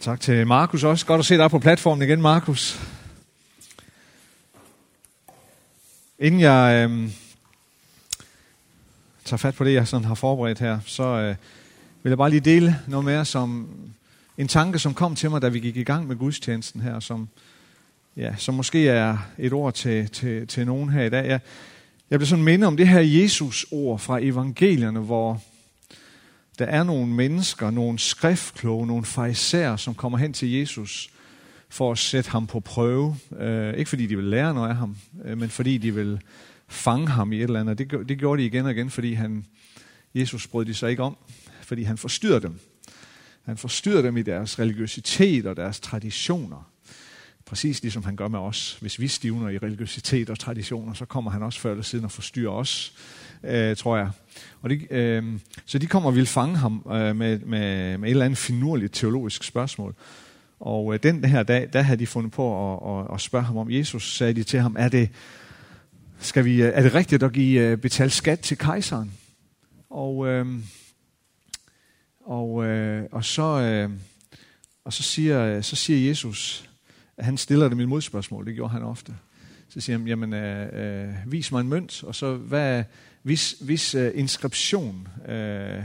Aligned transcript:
Tak 0.00 0.20
til 0.20 0.46
Markus 0.46 0.84
også. 0.84 1.06
Godt 1.06 1.18
at 1.18 1.24
se 1.24 1.36
dig 1.36 1.50
på 1.50 1.58
platformen 1.58 2.02
igen, 2.02 2.22
Markus. 2.22 2.80
Inden 6.18 6.40
jeg 6.40 6.90
øh, 6.90 7.10
tager 9.24 9.38
fat 9.38 9.54
på 9.54 9.64
det, 9.64 9.74
jeg 9.74 9.88
sådan 9.88 10.04
har 10.04 10.14
forberedt 10.14 10.58
her, 10.58 10.78
så 10.86 11.02
øh, 11.02 11.34
vil 12.02 12.10
jeg 12.10 12.18
bare 12.18 12.30
lige 12.30 12.40
dele 12.40 12.76
noget 12.86 13.04
mere 13.04 13.24
som 13.24 13.68
en 14.38 14.48
tanke, 14.48 14.78
som 14.78 14.94
kom 14.94 15.14
til 15.14 15.30
mig, 15.30 15.42
da 15.42 15.48
vi 15.48 15.60
gik 15.60 15.76
i 15.76 15.82
gang 15.82 16.08
med 16.08 16.16
gudstjenesten 16.16 16.80
her, 16.80 17.00
som, 17.00 17.28
ja, 18.16 18.34
som 18.36 18.54
måske 18.54 18.88
er 18.88 19.18
et 19.38 19.52
ord 19.52 19.74
til, 19.74 20.08
til, 20.08 20.46
til 20.46 20.66
nogen 20.66 20.88
her 20.88 21.02
i 21.02 21.10
dag. 21.10 21.28
Jeg, 21.28 21.40
jeg 22.10 22.18
blev 22.18 22.26
sådan 22.26 22.44
mindet 22.44 22.66
om 22.66 22.76
det 22.76 22.88
her 22.88 23.00
Jesus-ord 23.00 23.98
fra 23.98 24.18
evangelierne, 24.22 25.00
hvor 25.00 25.42
der 26.60 26.66
er 26.66 26.82
nogle 26.82 27.06
mennesker, 27.06 27.70
nogle 27.70 27.98
skriftkloge, 27.98 28.86
nogle 28.86 29.04
farisæer, 29.04 29.76
som 29.76 29.94
kommer 29.94 30.18
hen 30.18 30.32
til 30.32 30.52
Jesus 30.52 31.10
for 31.68 31.92
at 31.92 31.98
sætte 31.98 32.30
ham 32.30 32.46
på 32.46 32.60
prøve. 32.60 33.16
Øh, 33.38 33.74
ikke 33.74 33.88
fordi 33.88 34.06
de 34.06 34.16
vil 34.16 34.24
lære 34.24 34.54
noget 34.54 34.68
af 34.68 34.76
ham, 34.76 34.96
øh, 35.24 35.38
men 35.38 35.50
fordi 35.50 35.78
de 35.78 35.94
vil 35.94 36.20
fange 36.68 37.08
ham 37.08 37.32
i 37.32 37.36
et 37.36 37.42
eller 37.42 37.60
andet. 37.60 37.78
Det, 37.78 38.08
det 38.08 38.18
gjorde 38.18 38.42
de 38.42 38.46
igen 38.46 38.64
og 38.64 38.70
igen, 38.72 38.90
fordi 38.90 39.12
han, 39.12 39.46
Jesus 40.14 40.46
brød 40.46 40.64
de 40.64 40.74
sig 40.74 40.90
ikke 40.90 41.02
om, 41.02 41.16
fordi 41.62 41.82
han 41.82 41.98
forstyrrede 41.98 42.40
dem. 42.40 42.60
Han 43.42 43.56
forstyrrede 43.56 44.02
dem 44.02 44.16
i 44.16 44.22
deres 44.22 44.58
religiøsitet 44.58 45.46
og 45.46 45.56
deres 45.56 45.80
traditioner. 45.80 46.70
Præcis 47.46 47.82
ligesom 47.82 48.04
han 48.04 48.16
gør 48.16 48.28
med 48.28 48.38
os. 48.38 48.78
Hvis 48.80 49.00
vi 49.00 49.08
stivner 49.08 49.48
i 49.48 49.58
religiøsitet 49.58 50.30
og 50.30 50.38
traditioner, 50.38 50.94
så 50.94 51.04
kommer 51.04 51.30
han 51.30 51.42
også 51.42 51.60
før 51.60 51.70
eller 51.70 51.84
siden 51.84 52.04
og 52.04 52.12
forstyrrer 52.12 52.52
os, 52.52 52.94
øh, 53.44 53.76
tror 53.76 53.96
jeg. 53.96 54.10
Og 54.62 54.70
de, 54.70 54.92
øh, 54.92 55.24
så 55.66 55.78
de 55.78 55.86
kommer 55.86 56.08
og 56.08 56.16
vil 56.16 56.26
fange 56.26 56.56
ham 56.56 56.86
øh, 56.86 57.16
med, 57.16 57.38
med, 57.38 57.98
med 57.98 58.08
et 58.08 58.10
eller 58.10 58.24
andet 58.24 58.38
finurligt 58.38 58.94
teologisk 58.94 59.44
spørgsmål. 59.44 59.94
Og 60.60 60.94
øh, 60.94 61.00
den 61.02 61.24
her 61.24 61.42
dag, 61.42 61.68
der 61.72 61.82
havde 61.82 61.98
de 61.98 62.06
fundet 62.06 62.32
på 62.32 62.72
at, 62.72 63.00
at, 63.00 63.14
at 63.14 63.20
spørge 63.20 63.44
ham 63.44 63.56
om 63.56 63.70
Jesus. 63.70 64.16
Sagde 64.16 64.34
de 64.34 64.42
til 64.42 64.60
ham, 64.60 64.76
er 64.78 64.88
det, 64.88 65.08
skal 66.18 66.44
vi, 66.44 66.62
øh, 66.62 66.72
er 66.74 66.82
det 66.82 66.94
rigtigt 66.94 67.22
at 67.22 67.32
give, 67.32 67.60
øh, 67.60 67.78
betale 67.78 68.10
skat 68.10 68.40
til 68.40 68.58
kejseren? 68.58 69.12
Og, 69.90 70.26
øh, 70.26 70.46
og, 72.24 72.64
øh, 72.64 73.04
og, 73.12 73.24
så, 73.24 73.60
øh, 73.60 73.90
og 74.84 74.92
så, 74.92 75.02
siger, 75.02 75.60
så 75.60 75.76
siger 75.76 76.08
Jesus, 76.08 76.68
at 77.16 77.24
han 77.24 77.36
stiller 77.36 77.68
dem 77.68 77.80
et 77.80 77.88
modspørgsmål. 77.88 78.46
Det 78.46 78.54
gjorde 78.54 78.72
han 78.72 78.82
ofte. 78.82 79.14
Så 79.68 79.80
siger 79.80 79.98
han, 79.98 80.08
jamen, 80.08 80.32
øh, 80.32 81.08
øh, 81.08 81.32
vis 81.32 81.52
mig 81.52 81.60
en 81.60 81.68
mønt, 81.68 82.04
og 82.04 82.14
så 82.14 82.34
hvad, 82.34 82.84
hvis, 83.22 83.52
hvis 83.60 83.94
øh, 83.94 84.12
inskription, 84.14 85.08
øh, 85.28 85.84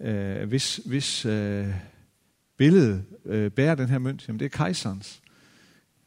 øh, 0.00 0.48
hvis, 0.48 0.80
hvis 0.86 1.26
øh, 1.26 1.68
billede 2.56 3.04
øh, 3.24 3.50
bærer 3.50 3.74
den 3.74 3.88
her 3.88 3.98
mønt, 3.98 4.28
jamen 4.28 4.38
det 4.38 4.44
er 4.44 4.56
kejserens. 4.56 5.20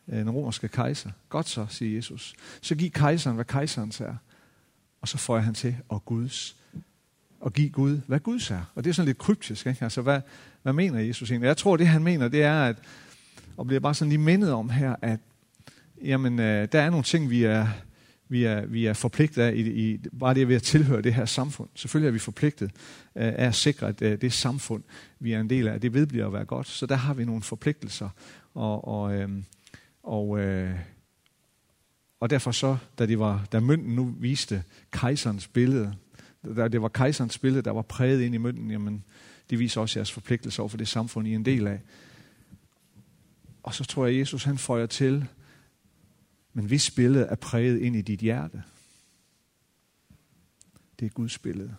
Øh, 0.07 0.19
den 0.19 0.29
romerske 0.29 0.67
kejser. 0.67 1.11
Godt 1.29 1.49
så, 1.49 1.65
siger 1.69 1.95
Jesus. 1.95 2.35
Så 2.61 2.75
giv 2.75 2.89
kejseren, 2.89 3.35
hvad 3.35 3.45
kejserens 3.45 4.01
er. 4.01 4.15
Og 5.01 5.07
så 5.07 5.17
får 5.17 5.39
han 5.39 5.53
til, 5.53 5.75
og 5.89 6.05
Guds. 6.05 6.55
Og 7.39 7.53
giv 7.53 7.69
Gud, 7.69 8.01
hvad 8.07 8.19
Guds 8.19 8.51
er. 8.51 8.71
Og 8.75 8.83
det 8.83 8.89
er 8.89 8.93
sådan 8.93 9.07
lidt 9.07 9.17
kryptisk. 9.17 9.67
Ikke? 9.67 9.83
Altså, 9.83 10.01
hvad, 10.01 10.21
hvad 10.63 10.73
mener 10.73 10.99
Jesus 10.99 11.31
egentlig? 11.31 11.47
Jeg 11.47 11.57
tror, 11.57 11.77
det 11.77 11.87
han 11.87 12.03
mener, 12.03 12.27
det 12.27 12.43
er, 12.43 12.63
at, 12.65 12.75
og 13.57 13.67
bliver 13.67 13.79
bare 13.79 13.93
sådan 13.93 14.09
lige 14.09 14.19
mindet 14.19 14.51
om 14.51 14.69
her, 14.69 14.95
at 15.01 15.19
jamen, 16.01 16.39
øh, 16.39 16.67
der 16.71 16.81
er 16.81 16.89
nogle 16.89 17.03
ting, 17.03 17.29
vi 17.29 17.43
er, 17.43 17.67
vi 18.29 18.43
er, 18.43 18.65
vi 18.65 18.85
er 18.85 18.93
forpligtet 18.93 19.41
af, 19.41 19.53
i, 19.53 19.59
i, 19.59 19.97
bare 20.19 20.33
det 20.33 20.47
ved 20.47 20.55
at 20.55 20.63
tilhøre 20.63 21.01
det 21.01 21.13
her 21.13 21.25
samfund. 21.25 21.69
Selvfølgelig 21.75 22.07
er 22.07 22.11
vi 22.11 22.19
forpligtet 22.19 22.71
øh, 23.15 23.27
af 23.27 23.45
at 23.45 23.55
sikre, 23.55 23.87
at 23.87 24.01
øh, 24.01 24.21
det 24.21 24.33
samfund, 24.33 24.83
vi 25.19 25.31
er 25.31 25.39
en 25.39 25.49
del 25.49 25.67
af, 25.67 25.81
det 25.81 25.93
vedbliver 25.93 26.27
at 26.27 26.33
være 26.33 26.45
godt. 26.45 26.67
Så 26.67 26.85
der 26.85 26.95
har 26.95 27.13
vi 27.13 27.25
nogle 27.25 27.41
forpligtelser. 27.41 28.09
Og, 28.53 28.87
og, 28.87 29.15
øh, 29.15 29.29
og, 30.03 30.39
øh, 30.39 30.71
og 32.19 32.29
derfor 32.29 32.51
så, 32.51 32.77
da, 32.99 33.05
de 33.05 33.19
var, 33.19 33.47
da 33.51 33.59
mønten 33.59 33.95
nu 33.95 34.15
viste 34.19 34.63
kejserens 34.91 35.47
billede, 35.47 35.95
da 36.55 36.67
det 36.67 36.81
var 36.81 36.87
kejserens 36.87 37.37
billede, 37.37 37.61
der 37.61 37.71
var 37.71 37.81
præget 37.81 38.21
ind 38.21 38.35
i 38.35 38.37
mønten, 38.37 38.71
jamen, 38.71 39.03
det 39.49 39.59
viser 39.59 39.81
også 39.81 39.99
jeres 39.99 40.11
forpligtelser 40.11 40.63
over 40.63 40.69
for 40.69 40.77
det 40.77 40.87
samfund, 40.87 41.27
I 41.27 41.31
er 41.31 41.35
en 41.35 41.45
del 41.45 41.67
af. 41.67 41.79
Og 43.63 43.73
så 43.73 43.83
tror 43.83 44.05
jeg, 44.05 44.15
at 44.15 44.19
Jesus 44.19 44.43
han 44.43 44.57
føjer 44.57 44.85
til, 44.85 45.27
men 46.57 46.65
hvis 46.65 46.91
billede 46.91 47.25
er 47.25 47.35
præget 47.35 47.79
ind 47.79 47.95
i 47.95 48.01
dit 48.01 48.19
hjerte, 48.19 48.63
det 50.99 51.05
er 51.05 51.09
Guds 51.09 51.37
billede, 51.37 51.75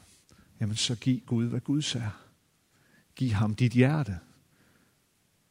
jamen 0.61 0.77
så 0.77 0.97
giv 0.97 1.21
Gud, 1.21 1.49
hvad 1.49 1.61
Gud 1.61 1.97
er. 1.97 2.25
Giv 3.15 3.31
ham 3.31 3.55
dit 3.55 3.73
hjerte. 3.73 4.19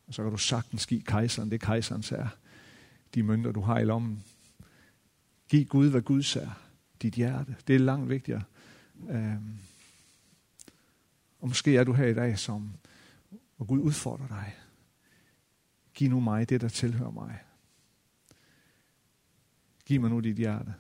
Og 0.08 0.14
så 0.14 0.24
kan 0.24 0.32
du 0.32 0.38
sagtens 0.38 0.88
give 0.88 1.02
kejseren 1.02 1.52
det, 1.52 1.62
kejserens 1.62 2.12
er. 2.12 2.28
De 3.14 3.24
mønter, 3.24 3.52
du 3.52 3.62
har 3.62 3.80
i 3.80 3.86
lommen. 3.86 4.24
Giv 5.50 5.66
Gud, 5.66 5.90
hvad 5.90 6.02
Gud 6.02 6.36
er. 6.36 6.62
Dit 7.02 7.14
hjerte. 7.14 7.56
Det 7.68 7.76
er 7.76 7.80
langt 7.80 8.10
vigtigere. 8.10 8.44
Øhm. 9.10 9.58
Og 11.40 11.48
måske 11.48 11.78
er 11.78 11.84
du 11.84 11.94
her 11.94 12.06
i 12.08 12.14
dag, 12.14 12.40
som, 12.40 12.74
hvor 13.58 13.66
Gud 13.66 13.80
udfordrer 13.80 14.28
dig. 14.28 14.56
Giv 15.94 16.10
nu 16.10 16.20
mig 16.20 16.50
det, 16.50 16.62
der 16.62 16.70
tilhører 16.70 17.12
mig. 17.12 17.40
Giv 19.88 20.02
mig 20.02 20.10
nu 20.10 20.20
dit 20.20 20.38
hjerte. 20.38 20.74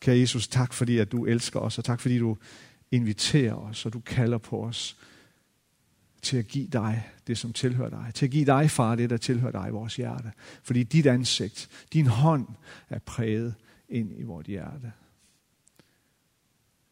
Kære 0.00 0.18
Jesus, 0.18 0.48
tak 0.48 0.72
fordi 0.72 0.98
at 0.98 1.12
du 1.12 1.26
elsker 1.26 1.60
os, 1.60 1.78
og 1.78 1.84
tak 1.84 2.00
fordi 2.00 2.18
du 2.18 2.36
inviterer 2.90 3.54
os, 3.54 3.86
og 3.86 3.92
du 3.92 4.00
kalder 4.00 4.38
på 4.38 4.64
os 4.64 4.96
til 6.22 6.36
at 6.36 6.48
give 6.48 6.66
dig 6.66 7.10
det, 7.26 7.38
som 7.38 7.52
tilhører 7.52 7.90
dig. 7.90 8.10
Til 8.14 8.26
at 8.26 8.30
give 8.30 8.44
dig, 8.44 8.70
far, 8.70 8.94
det, 8.94 9.10
der 9.10 9.16
tilhører 9.16 9.52
dig 9.52 9.68
i 9.68 9.70
vores 9.70 9.96
hjerte. 9.96 10.32
Fordi 10.62 10.82
dit 10.82 11.06
ansigt, 11.06 11.68
din 11.92 12.06
hånd 12.06 12.46
er 12.88 12.98
præget 12.98 13.54
ind 13.88 14.18
i 14.18 14.22
vores 14.22 14.46
hjerte. 14.46 14.92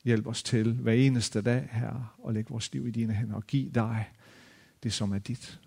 Hjælp 0.05 0.27
os 0.27 0.43
til 0.43 0.73
hver 0.73 0.93
eneste 0.93 1.43
dag, 1.43 1.69
her 1.73 2.17
og 2.19 2.35
lægge 2.35 2.51
vores 2.51 2.73
liv 2.73 2.87
i 2.87 2.91
dine 2.91 3.15
hænder 3.15 3.35
og 3.35 3.47
giv 3.47 3.71
dig 3.71 4.09
det, 4.83 4.93
som 4.93 5.13
er 5.13 5.19
dit. 5.19 5.61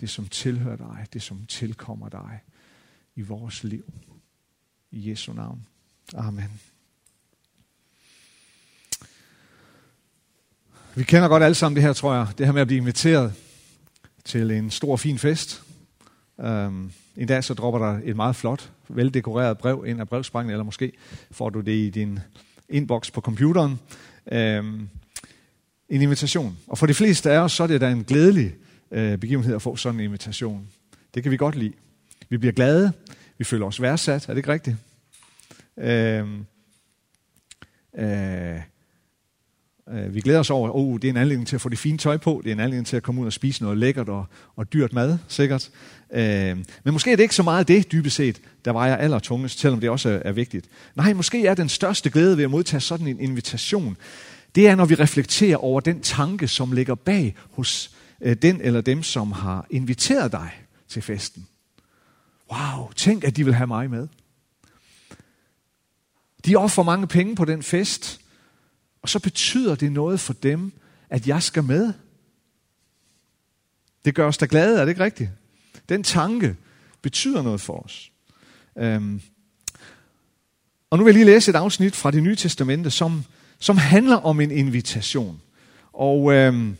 Det, 0.00 0.10
som 0.10 0.28
tilhører 0.28 0.76
dig. 0.76 1.06
Det, 1.12 1.22
som 1.22 1.46
tilkommer 1.46 2.08
dig 2.08 2.40
i 3.16 3.22
vores 3.22 3.64
liv. 3.64 3.84
I 4.90 5.10
Jesu 5.10 5.32
navn. 5.32 5.66
Amen. 6.14 6.60
Vi 10.94 11.04
kender 11.04 11.28
godt 11.28 11.42
alle 11.42 11.54
sammen 11.54 11.76
det 11.76 11.82
her, 11.82 11.92
tror 11.92 12.14
jeg. 12.14 12.26
Det 12.38 12.46
her 12.46 12.52
med 12.52 12.60
at 12.60 12.66
blive 12.66 12.80
inviteret 12.80 13.34
til 14.24 14.50
en 14.50 14.70
stor, 14.70 14.96
fin 14.96 15.18
fest. 15.18 15.62
Um, 16.36 16.92
en 17.16 17.28
dag 17.28 17.44
så 17.44 17.54
dropper 17.54 17.80
der 17.80 18.00
et 18.04 18.16
meget 18.16 18.36
flot, 18.36 18.72
veldekoreret 18.88 19.58
brev 19.58 19.84
ind 19.86 20.00
af 20.00 20.08
brevsprækken, 20.08 20.50
eller 20.50 20.64
måske 20.64 20.92
får 21.30 21.50
du 21.50 21.60
det 21.60 21.72
i 21.72 21.90
din 21.90 22.18
inbox 22.68 23.12
på 23.12 23.20
computeren. 23.20 23.80
Um, 24.32 24.88
en 25.88 26.02
invitation. 26.02 26.58
Og 26.66 26.78
for 26.78 26.86
de 26.86 26.94
fleste 26.94 27.30
af 27.30 27.38
os, 27.38 27.52
så 27.52 27.62
er 27.62 27.66
det 27.66 27.80
da 27.80 27.90
en 27.90 28.04
glædelig 28.04 28.54
uh, 28.90 29.16
begivenhed 29.16 29.54
at 29.54 29.62
få 29.62 29.76
sådan 29.76 30.00
en 30.00 30.04
invitation. 30.04 30.68
Det 31.14 31.22
kan 31.22 31.32
vi 31.32 31.36
godt 31.36 31.54
lide. 31.54 31.72
Vi 32.28 32.36
bliver 32.36 32.52
glade. 32.52 32.92
Vi 33.38 33.44
føler 33.44 33.66
os 33.66 33.82
værdsat. 33.82 34.28
Er 34.28 34.32
det 34.32 34.36
ikke 34.38 34.52
rigtigt? 34.52 34.76
Øh, 35.78 36.26
øh, 37.98 38.60
øh, 39.88 40.14
vi 40.14 40.20
glæder 40.20 40.40
os 40.40 40.50
over, 40.50 40.68
at 40.68 40.74
oh, 40.74 40.94
det 41.00 41.04
er 41.04 41.10
en 41.10 41.16
anledning 41.16 41.48
til 41.48 41.56
at 41.56 41.60
få 41.60 41.68
det 41.68 41.78
fine 41.78 41.98
tøj 41.98 42.16
på. 42.16 42.40
Det 42.44 42.50
er 42.50 42.54
en 42.54 42.60
anledning 42.60 42.86
til 42.86 42.96
at 42.96 43.02
komme 43.02 43.20
ud 43.20 43.26
og 43.26 43.32
spise 43.32 43.62
noget 43.62 43.78
lækkert 43.78 44.08
og, 44.08 44.26
og 44.56 44.72
dyrt 44.72 44.92
mad, 44.92 45.18
sikkert. 45.28 45.70
Øh, 46.12 46.56
men 46.84 46.92
måske 46.92 47.12
er 47.12 47.16
det 47.16 47.22
ikke 47.22 47.34
så 47.34 47.42
meget 47.42 47.68
det, 47.68 47.92
dybest 47.92 48.16
set, 48.16 48.40
der 48.64 48.72
vejer 48.72 48.96
allertungest, 48.96 49.58
selvom 49.58 49.80
det 49.80 49.90
også 49.90 50.08
er, 50.08 50.20
er 50.24 50.32
vigtigt. 50.32 50.68
Nej, 50.94 51.12
måske 51.12 51.46
er 51.46 51.54
den 51.54 51.68
største 51.68 52.10
glæde 52.10 52.36
ved 52.36 52.44
at 52.44 52.50
modtage 52.50 52.80
sådan 52.80 53.06
en 53.06 53.20
invitation, 53.20 53.96
det 54.54 54.68
er, 54.68 54.74
når 54.74 54.84
vi 54.84 54.94
reflekterer 54.94 55.56
over 55.56 55.80
den 55.80 56.00
tanke, 56.00 56.48
som 56.48 56.72
ligger 56.72 56.94
bag 56.94 57.34
hos 57.50 57.90
øh, 58.20 58.36
den 58.36 58.60
eller 58.60 58.80
dem, 58.80 59.02
som 59.02 59.32
har 59.32 59.66
inviteret 59.70 60.32
dig 60.32 60.50
til 60.88 61.02
festen. 61.02 61.46
Wow, 62.52 62.92
tænk, 62.96 63.24
at 63.24 63.36
de 63.36 63.44
vil 63.44 63.54
have 63.54 63.66
mig 63.66 63.90
med. 63.90 64.08
De 66.44 66.56
offer 66.56 66.82
mange 66.82 67.06
penge 67.06 67.36
på 67.36 67.44
den 67.44 67.62
fest, 67.62 68.20
og 69.02 69.08
så 69.08 69.18
betyder 69.18 69.74
det 69.74 69.92
noget 69.92 70.20
for 70.20 70.32
dem, 70.32 70.72
at 71.10 71.26
jeg 71.26 71.42
skal 71.42 71.64
med. 71.64 71.92
Det 74.04 74.14
gør 74.14 74.26
os 74.26 74.38
da 74.38 74.46
glade, 74.50 74.76
er 74.80 74.84
det 74.84 74.88
ikke 74.88 75.04
rigtigt? 75.04 75.30
Den 75.88 76.02
tanke 76.02 76.56
betyder 77.02 77.42
noget 77.42 77.60
for 77.60 77.84
os. 77.84 78.12
Øhm. 78.78 79.20
Og 80.90 80.98
nu 80.98 81.04
vil 81.04 81.10
jeg 81.10 81.24
lige 81.24 81.34
læse 81.34 81.50
et 81.50 81.56
afsnit 81.56 81.96
fra 81.96 82.10
det 82.10 82.22
nye 82.22 82.36
testamente, 82.36 82.90
som, 82.90 83.24
som 83.58 83.76
handler 83.76 84.16
om 84.16 84.40
en 84.40 84.50
invitation. 84.50 85.40
Og 85.92 86.32
øhm, 86.32 86.76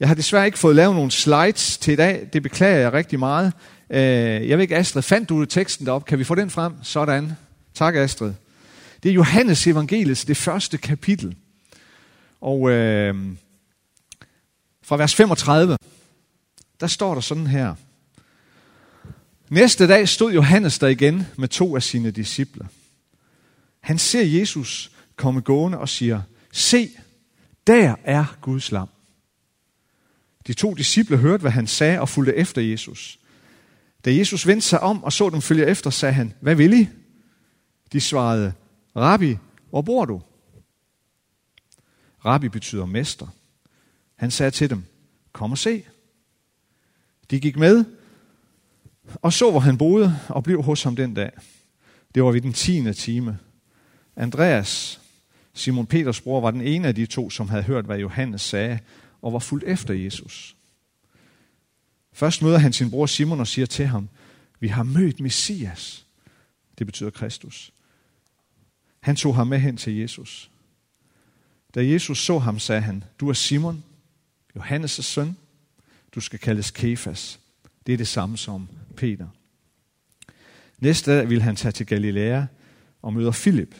jeg 0.00 0.08
har 0.08 0.14
desværre 0.14 0.46
ikke 0.46 0.58
fået 0.58 0.76
lavet 0.76 0.94
nogle 0.94 1.10
slides 1.10 1.78
til 1.78 1.92
i 1.92 1.96
dag. 1.96 2.28
Det 2.32 2.42
beklager 2.42 2.76
jeg 2.76 2.92
rigtig 2.92 3.18
meget. 3.18 3.52
Øh, 3.90 4.48
jeg 4.48 4.58
ved 4.58 4.62
ikke, 4.62 4.76
Astrid, 4.76 5.02
fandt 5.02 5.28
du 5.28 5.44
teksten 5.44 5.86
derop? 5.86 6.04
Kan 6.04 6.18
vi 6.18 6.24
få 6.24 6.34
den 6.34 6.50
frem? 6.50 6.74
Sådan. 6.82 7.32
Tak, 7.74 7.94
Astrid. 7.96 8.32
Det 9.02 9.08
er 9.08 9.14
Johannes 9.14 9.66
evangeliet, 9.66 10.24
det 10.28 10.36
første 10.36 10.78
kapitel. 10.78 11.36
Og 12.40 12.70
øh, 12.70 13.14
fra 14.82 14.96
vers 14.96 15.14
35, 15.14 15.76
der 16.80 16.86
står 16.86 17.14
der 17.14 17.20
sådan 17.20 17.46
her. 17.46 17.74
Næste 19.48 19.88
dag 19.88 20.08
stod 20.08 20.32
Johannes 20.32 20.78
der 20.78 20.88
igen 20.88 21.26
med 21.36 21.48
to 21.48 21.76
af 21.76 21.82
sine 21.82 22.10
disciple. 22.10 22.68
Han 23.80 23.98
ser 23.98 24.22
Jesus 24.22 24.90
komme 25.16 25.40
gående 25.40 25.78
og 25.78 25.88
siger, 25.88 26.22
se, 26.52 26.90
der 27.66 27.94
er 28.04 28.36
Guds 28.40 28.72
lam. 28.72 28.88
De 30.46 30.52
to 30.52 30.74
disciple 30.74 31.16
hørte, 31.16 31.40
hvad 31.40 31.50
han 31.50 31.66
sagde 31.66 32.00
og 32.00 32.08
fulgte 32.08 32.34
efter 32.34 32.62
Jesus. 32.62 33.18
Da 34.06 34.14
Jesus 34.14 34.46
vendte 34.46 34.66
sig 34.66 34.80
om 34.80 35.04
og 35.04 35.12
så 35.12 35.30
dem 35.30 35.42
følge 35.42 35.66
efter, 35.66 35.90
sagde 35.90 36.12
han, 36.12 36.34
hvad 36.40 36.54
vil 36.54 36.72
I? 36.72 36.88
De 37.92 38.00
svarede, 38.00 38.52
Rabbi, 38.96 39.36
hvor 39.70 39.82
bor 39.82 40.04
du? 40.04 40.22
Rabbi 42.24 42.48
betyder 42.48 42.86
mester. 42.86 43.26
Han 44.16 44.30
sagde 44.30 44.50
til 44.50 44.70
dem, 44.70 44.84
kom 45.32 45.52
og 45.52 45.58
se. 45.58 45.84
De 47.30 47.40
gik 47.40 47.56
med 47.56 47.84
og 49.14 49.32
så, 49.32 49.50
hvor 49.50 49.60
han 49.60 49.78
boede, 49.78 50.18
og 50.28 50.44
blev 50.44 50.62
hos 50.62 50.82
ham 50.82 50.96
den 50.96 51.14
dag. 51.14 51.30
Det 52.14 52.24
var 52.24 52.30
ved 52.30 52.40
den 52.40 52.52
tiende 52.52 52.92
time. 52.92 53.38
Andreas, 54.16 55.00
Simon 55.54 55.86
Peters 55.86 56.20
bror, 56.20 56.40
var 56.40 56.50
den 56.50 56.60
ene 56.60 56.88
af 56.88 56.94
de 56.94 57.06
to, 57.06 57.30
som 57.30 57.48
havde 57.48 57.62
hørt, 57.62 57.84
hvad 57.84 57.98
Johannes 57.98 58.42
sagde, 58.42 58.78
og 59.22 59.32
var 59.32 59.38
fuldt 59.38 59.64
efter 59.64 59.94
Jesus. 59.94 60.56
Først 62.16 62.42
møder 62.42 62.58
han 62.58 62.72
sin 62.72 62.90
bror 62.90 63.06
Simon 63.06 63.40
og 63.40 63.46
siger 63.46 63.66
til 63.66 63.86
ham, 63.86 64.08
vi 64.60 64.68
har 64.68 64.82
mødt 64.82 65.20
Messias. 65.20 66.06
Det 66.78 66.86
betyder 66.86 67.10
Kristus. 67.10 67.72
Han 69.00 69.16
tog 69.16 69.34
ham 69.34 69.46
med 69.46 69.58
hen 69.58 69.76
til 69.76 69.96
Jesus. 69.96 70.50
Da 71.74 71.86
Jesus 71.86 72.24
så 72.24 72.38
ham, 72.38 72.58
sagde 72.58 72.80
han, 72.80 73.04
du 73.20 73.28
er 73.28 73.32
Simon, 73.32 73.84
Johannes' 74.58 75.02
søn. 75.02 75.36
Du 76.14 76.20
skal 76.20 76.38
kaldes 76.38 76.70
Kefas. 76.70 77.40
Det 77.86 77.92
er 77.92 77.96
det 77.96 78.08
samme 78.08 78.36
som 78.36 78.68
Peter. 78.96 79.28
Næste 80.78 81.16
dag 81.16 81.28
vil 81.28 81.42
han 81.42 81.56
tage 81.56 81.72
til 81.72 81.86
Galilea 81.86 82.44
og 83.02 83.12
møder 83.12 83.32
Filip. 83.32 83.74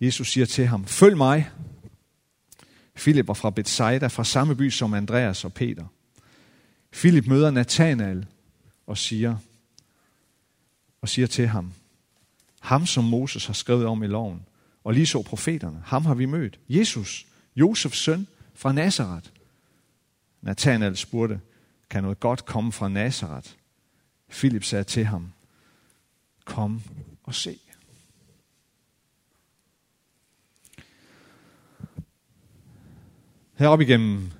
Jesus 0.00 0.32
siger 0.32 0.46
til 0.46 0.66
ham, 0.66 0.86
følg 0.86 1.16
mig. 1.16 1.50
Filip 2.96 3.28
var 3.28 3.34
fra 3.34 3.50
Bethsaida, 3.50 4.06
fra 4.06 4.24
samme 4.24 4.56
by 4.56 4.70
som 4.70 4.94
Andreas 4.94 5.44
og 5.44 5.52
Peter. 5.52 5.86
Philip 6.94 7.26
møder 7.26 7.50
Nathanael 7.50 8.26
og 8.86 8.98
siger, 8.98 9.36
og 11.00 11.08
siger 11.08 11.26
til 11.26 11.48
ham, 11.48 11.72
ham 12.60 12.86
som 12.86 13.04
Moses 13.04 13.46
har 13.46 13.54
skrevet 13.54 13.86
om 13.86 14.02
i 14.02 14.06
loven, 14.06 14.46
og 14.84 14.94
lige 14.94 15.06
så 15.06 15.22
profeterne, 15.22 15.82
ham 15.84 16.04
har 16.04 16.14
vi 16.14 16.26
mødt. 16.26 16.58
Jesus, 16.68 17.26
Josefs 17.56 17.98
søn 17.98 18.26
fra 18.54 18.72
Nazareth. 18.72 19.30
Nathanael 20.42 20.96
spurgte, 20.96 21.40
kan 21.90 22.02
noget 22.02 22.20
godt 22.20 22.44
komme 22.44 22.72
fra 22.72 22.88
Nazareth? 22.88 23.50
Philip 24.30 24.64
sagde 24.64 24.84
til 24.84 25.04
ham, 25.04 25.32
kom 26.44 26.82
og 27.24 27.34
se. 27.34 27.58
Heroppe 33.54 33.84
igennem 33.84 34.30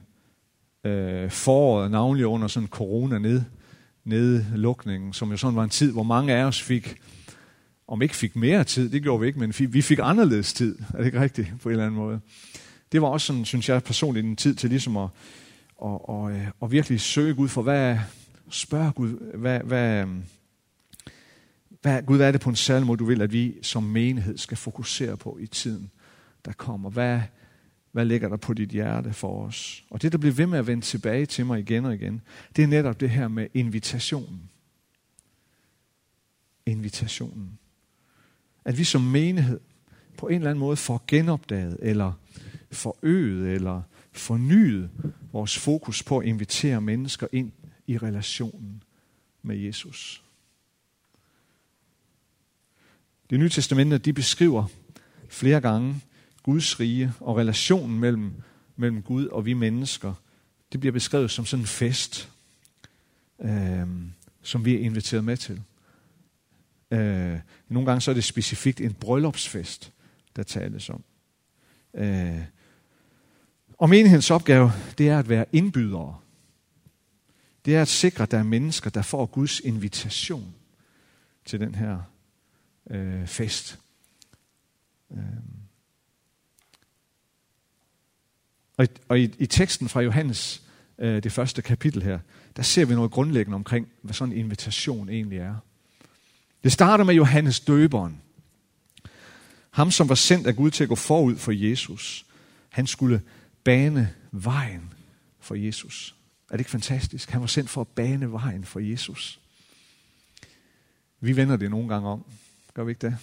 øh, 0.85 1.31
foråret, 1.31 1.91
navnlig 1.91 2.27
under 2.27 2.49
sådan 2.49 2.69
corona 2.69 3.19
ned, 3.19 3.43
nedlukningen, 4.05 5.13
som 5.13 5.31
jo 5.31 5.37
sådan 5.37 5.57
var 5.57 5.65
en 5.65 5.71
tid, 5.71 5.93
hvor 5.93 6.03
mange 6.03 6.35
af 6.35 6.45
os 6.45 6.63
fik, 6.63 6.97
om 7.89 8.03
ikke 8.03 8.17
fik 8.17 8.37
mere 8.37 8.65
tid, 8.65 8.89
det 8.89 9.03
gjorde 9.03 9.21
vi 9.21 9.27
ikke, 9.27 9.39
men 9.39 9.55
vi 9.59 9.83
fik 9.83 9.99
anderledes 10.03 10.53
tid, 10.53 10.79
er 10.95 10.99
det 10.99 11.07
ikke 11.07 11.21
rigtigt, 11.21 11.53
på 11.63 11.69
en 11.69 11.73
eller 11.73 11.87
anden 11.87 12.01
måde. 12.01 12.21
Det 12.93 13.03
var 13.03 13.09
også 13.09 13.27
sådan, 13.27 13.45
synes 13.45 13.69
jeg 13.69 13.83
personligt, 13.83 14.27
en 14.27 14.37
tid 14.37 14.55
til 14.55 14.71
ligesom 14.71 14.97
at, 14.97 15.09
og, 15.77 16.09
og, 16.09 16.33
og 16.61 16.73
virkelig 16.73 17.01
søge 17.01 17.35
Gud 17.35 17.49
for, 17.49 17.63
hvad, 17.63 17.99
spørge 18.51 18.93
Gud, 18.93 19.37
hvad, 19.39 19.61
hvad, 19.61 20.03
øh, 20.03 20.09
hvad, 21.83 22.03
Gud, 22.03 22.17
hvad 22.17 22.29
er 22.29 22.33
det 22.33 22.41
på 22.41 22.51
en 22.51 22.57
særlig 22.57 22.87
måde, 22.87 22.99
du 22.99 23.05
vil, 23.05 23.23
at 23.23 23.33
vi 23.33 23.55
som 23.63 23.83
menighed 23.83 24.39
skal 24.39 24.57
fokusere 24.57 25.17
på 25.17 25.39
i 25.41 25.47
tiden, 25.47 25.91
der 26.45 26.53
kommer? 26.53 26.91
Hvad, 26.91 27.21
hvad 27.95 28.05
ligger 28.05 28.29
der 28.29 28.37
på 28.37 28.55
dit 28.55 28.69
hjerte 28.69 29.13
for 29.13 29.47
os? 29.47 29.85
Og 29.91 30.03
det, 30.03 30.13
der 30.13 30.19
bliver 30.19 30.35
ved 30.35 30.47
med 30.47 30.59
at 30.59 30.67
vende 30.67 30.85
tilbage 30.85 31.27
til 31.27 31.47
mig 31.47 31.61
igen 31.61 31.85
og 31.85 31.95
igen, 31.95 32.21
det 32.57 32.65
er 32.65 32.69
netop 32.69 33.01
det 33.01 33.11
her 33.11 33.29
med 33.29 33.47
invitationen. 33.55 34.51
Invitationen. 36.67 37.59
At 38.65 38.79
vi 38.79 38.85
som 38.85 39.01
menighed 39.01 39.61
på 40.17 40.29
en 40.29 40.35
eller 40.35 40.51
anden 40.51 40.61
måde 40.61 40.77
får 40.77 41.05
genopdaget, 41.07 41.77
eller 41.83 42.13
forøget, 42.73 43.55
eller 43.55 43.83
fornyet 44.13 44.91
vores 45.33 45.59
fokus 45.59 46.03
på 46.03 46.19
at 46.19 46.27
invitere 46.27 46.81
mennesker 46.81 47.27
ind 47.33 47.53
i 47.87 47.99
relationen 47.99 48.83
med 49.43 49.57
Jesus. 49.57 50.25
Det 53.31 53.39
nye 53.41 53.49
testamente, 53.49 53.99
de 53.99 54.13
beskriver 54.13 54.67
flere 55.29 55.61
gange 55.61 56.01
Guds 56.45 56.81
rige 56.81 57.13
og 57.21 57.37
relationen 57.37 58.01
mellem, 58.01 58.33
mellem 58.77 59.03
Gud 59.03 59.27
og 59.27 59.45
vi 59.45 59.53
mennesker. 59.53 60.15
Det 60.73 60.81
bliver 60.81 60.93
beskrevet 60.93 61.31
som 61.31 61.47
sådan 61.47 61.63
en 61.63 61.67
fest, 61.67 62.31
øh, 63.41 63.87
som 64.43 64.65
vi 64.65 64.75
er 64.75 64.79
inviteret 64.79 65.25
med 65.25 65.37
til. 65.37 65.63
Øh, 66.91 67.39
nogle 67.69 67.87
gange 67.87 68.01
så 68.01 68.11
er 68.11 68.15
det 68.15 68.25
specifikt 68.25 68.81
en 68.81 68.95
bryllupsfest, 68.95 69.93
der 70.37 70.43
tales 70.43 70.91
om. 70.91 71.05
Øh, 71.95 72.43
og 73.79 73.89
menighedens 73.89 74.31
opgave, 74.31 74.73
det 74.99 75.09
er 75.09 75.19
at 75.19 75.29
være 75.29 75.45
indbydere. 75.53 76.17
Det 77.65 77.77
er 77.77 77.83
at 77.83 77.89
sikre, 77.89 78.23
at 78.23 78.31
der 78.31 78.39
er 78.39 78.43
mennesker, 78.43 78.91
der 78.91 79.03
får 79.03 79.27
Guds 79.27 79.61
invitation 79.61 80.55
til 81.45 81.61
den 81.61 81.75
her 81.75 82.01
øh, 82.91 83.27
fest. 83.27 83.79
Øh. 85.11 85.64
Og, 88.77 88.85
i, 88.85 88.89
og 89.09 89.21
i, 89.21 89.35
i 89.39 89.47
teksten 89.47 89.89
fra 89.89 90.01
Johannes, 90.01 90.63
øh, 90.99 91.23
det 91.23 91.33
første 91.33 91.63
kapitel 91.63 92.03
her, 92.03 92.19
der 92.57 92.63
ser 92.63 92.85
vi 92.85 92.95
noget 92.95 93.11
grundlæggende 93.11 93.55
omkring, 93.55 93.89
hvad 94.03 94.15
sådan 94.15 94.33
en 94.33 94.39
invitation 94.39 95.09
egentlig 95.09 95.39
er. 95.39 95.55
Det 96.65 96.73
starter 96.73 97.05
med 97.05 97.15
Johannes 97.15 97.61
døberen. 97.61 98.21
Ham, 99.71 99.91
som 99.91 100.09
var 100.09 100.15
sendt 100.15 100.47
af 100.47 100.57
Gud 100.57 100.71
til 100.71 100.83
at 100.83 100.89
gå 100.89 100.95
forud 100.95 101.37
for 101.37 101.53
Jesus. 101.53 102.27
Han 102.69 102.87
skulle 102.87 103.23
bane 103.65 104.15
vejen 104.33 104.93
for 105.41 105.55
Jesus. 105.55 106.15
Er 106.51 106.57
det 106.57 106.61
ikke 106.61 106.71
fantastisk? 106.71 107.31
Han 107.31 107.41
var 107.41 107.47
sendt 107.47 107.71
for 107.71 107.81
at 107.81 107.89
bane 107.89 108.33
vejen 108.33 108.65
for 108.65 108.81
Jesus. 108.81 109.41
Vi 111.21 111.37
vender 111.37 111.57
det 111.57 111.71
nogle 111.71 111.89
gange 111.89 112.09
om. 112.09 112.25
Gør 112.75 112.85
vi 112.85 112.91
ikke 112.91 113.07
det? 113.07 113.17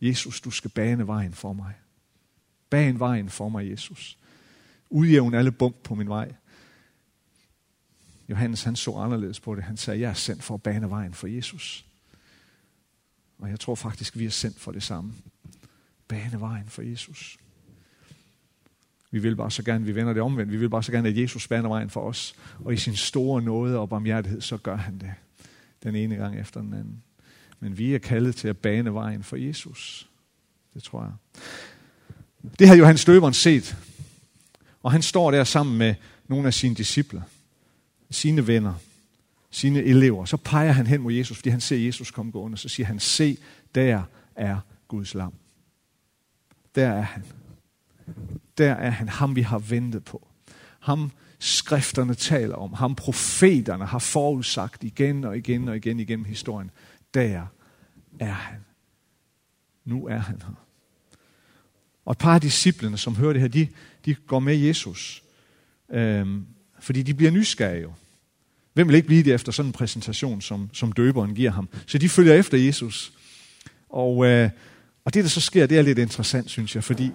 Jesus, 0.00 0.40
du 0.40 0.50
skal 0.50 0.70
bane 0.70 1.06
vejen 1.06 1.32
for 1.32 1.52
mig. 1.52 1.74
Bane 2.70 2.98
vejen 2.98 3.30
for 3.30 3.48
mig, 3.48 3.70
Jesus 3.70 4.18
udjævne 4.90 5.38
alle 5.38 5.52
bump 5.52 5.76
på 5.84 5.94
min 5.94 6.08
vej. 6.08 6.34
Johannes 8.28 8.62
han 8.62 8.76
så 8.76 8.94
anderledes 8.94 9.40
på 9.40 9.54
det. 9.54 9.64
Han 9.64 9.76
sagde, 9.76 10.00
jeg 10.00 10.10
er 10.10 10.14
sendt 10.14 10.42
for 10.42 10.54
at 10.54 10.62
bane 10.62 10.90
vejen 10.90 11.14
for 11.14 11.26
Jesus. 11.26 11.86
Og 13.38 13.50
jeg 13.50 13.60
tror 13.60 13.74
faktisk, 13.74 14.18
vi 14.18 14.24
er 14.24 14.30
sendt 14.30 14.60
for 14.60 14.72
det 14.72 14.82
samme. 14.82 15.12
Bane 16.08 16.40
vejen 16.40 16.68
for 16.68 16.82
Jesus. 16.82 17.38
Vi 19.10 19.18
vil 19.18 19.36
bare 19.36 19.50
så 19.50 19.62
gerne, 19.62 19.84
vi 19.84 19.94
vender 19.94 20.12
det 20.12 20.22
omvendt, 20.22 20.52
vi 20.52 20.56
vil 20.56 20.68
bare 20.68 20.82
så 20.82 20.92
gerne, 20.92 21.08
at 21.08 21.18
Jesus 21.18 21.48
baner 21.48 21.68
vejen 21.68 21.90
for 21.90 22.00
os. 22.00 22.34
Og 22.64 22.74
i 22.74 22.76
sin 22.76 22.96
store 22.96 23.42
nåde 23.42 23.78
og 23.78 23.88
barmhjertighed, 23.88 24.40
så 24.40 24.56
gør 24.56 24.76
han 24.76 24.98
det. 24.98 25.14
Den 25.82 25.96
ene 25.96 26.16
gang 26.16 26.40
efter 26.40 26.60
den 26.60 26.74
anden. 26.74 27.02
Men 27.60 27.78
vi 27.78 27.94
er 27.94 27.98
kaldet 27.98 28.36
til 28.36 28.48
at 28.48 28.58
bane 28.58 28.94
vejen 28.94 29.22
for 29.22 29.36
Jesus. 29.36 30.10
Det 30.74 30.82
tror 30.82 31.02
jeg. 31.02 31.12
Det 32.58 32.68
har 32.68 32.74
Johannes 32.76 33.04
Døberen 33.04 33.34
set. 33.34 33.76
Og 34.84 34.92
han 34.92 35.02
står 35.02 35.30
der 35.30 35.44
sammen 35.44 35.78
med 35.78 35.94
nogle 36.28 36.46
af 36.46 36.54
sine 36.54 36.74
disciple, 36.74 37.24
sine 38.10 38.46
venner, 38.46 38.74
sine 39.50 39.82
elever. 39.82 40.24
Så 40.24 40.36
peger 40.36 40.72
han 40.72 40.86
hen 40.86 41.00
mod 41.00 41.12
Jesus, 41.12 41.36
fordi 41.36 41.50
han 41.50 41.60
ser 41.60 41.76
Jesus 41.76 42.10
komme 42.10 42.32
gående. 42.32 42.58
Så 42.58 42.68
siger 42.68 42.86
han, 42.86 43.00
se, 43.00 43.38
der 43.74 44.02
er 44.34 44.58
Guds 44.88 45.14
lam. 45.14 45.34
Der 46.74 46.88
er 46.88 47.00
han. 47.00 47.24
Der 48.58 48.72
er 48.72 48.90
han, 48.90 49.08
ham 49.08 49.36
vi 49.36 49.42
har 49.42 49.58
ventet 49.58 50.04
på. 50.04 50.28
Ham 50.80 51.10
skrifterne 51.38 52.14
taler 52.14 52.54
om, 52.54 52.72
ham 52.72 52.94
profeterne 52.94 53.86
har 53.86 53.98
forudsagt 53.98 54.84
igen 54.84 55.24
og 55.24 55.36
igen 55.36 55.68
og 55.68 55.76
igen 55.76 56.00
igennem 56.00 56.24
historien. 56.24 56.70
Der 57.14 57.46
er 58.18 58.32
han. 58.32 58.64
Nu 59.84 60.06
er 60.06 60.18
han 60.18 60.42
her. 60.42 60.63
Og 62.04 62.12
et 62.12 62.18
par 62.18 62.34
af 62.34 62.40
disciplene, 62.40 62.98
som 62.98 63.16
hører 63.16 63.32
det 63.32 63.42
her, 63.42 63.48
de, 63.48 63.68
de 64.04 64.14
går 64.14 64.38
med 64.38 64.56
Jesus. 64.56 65.22
Øhm, 65.90 66.46
fordi 66.80 67.02
de 67.02 67.14
bliver 67.14 67.30
nysgerrige 67.30 67.82
jo. 67.82 67.92
Hvem 68.72 68.88
vil 68.88 68.96
ikke 68.96 69.06
blive 69.06 69.22
det 69.22 69.34
efter 69.34 69.52
sådan 69.52 69.68
en 69.68 69.72
præsentation, 69.72 70.40
som, 70.40 70.70
som 70.72 70.92
døberen 70.92 71.34
giver 71.34 71.50
ham? 71.50 71.68
Så 71.86 71.98
de 71.98 72.08
følger 72.08 72.34
efter 72.34 72.58
Jesus. 72.58 73.12
Og, 73.88 74.26
øh, 74.26 74.50
og 75.04 75.14
det, 75.14 75.24
der 75.24 75.30
så 75.30 75.40
sker, 75.40 75.66
det 75.66 75.78
er 75.78 75.82
lidt 75.82 75.98
interessant, 75.98 76.50
synes 76.50 76.74
jeg, 76.74 76.84
fordi 76.84 77.10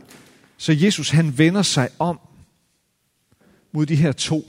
så 0.58 0.74
Jesus 0.74 1.10
han 1.10 1.38
vender 1.38 1.62
sig 1.62 1.90
om 2.00 2.20
mod 3.72 3.86
de 3.86 3.96
her 3.96 4.12
to 4.12 4.48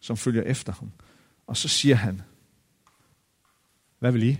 som 0.00 0.16
følger 0.16 0.42
efter 0.42 0.72
ham. 0.72 0.90
Og 1.46 1.56
så 1.56 1.68
siger 1.68 1.94
han, 1.94 2.22
hvad 3.98 4.12
vil 4.12 4.22
I? 4.22 4.38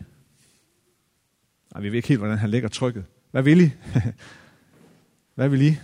Nej, 1.72 1.82
vi 1.82 1.88
ved 1.88 1.96
ikke 1.96 2.08
helt, 2.08 2.20
hvordan 2.20 2.38
han 2.38 2.50
lægger 2.50 2.68
trykket. 2.68 3.04
Hvad 3.30 3.42
vil 3.42 3.60
I? 3.60 3.70
hvad 5.36 5.48
vil 5.48 5.62
I? 5.62 5.76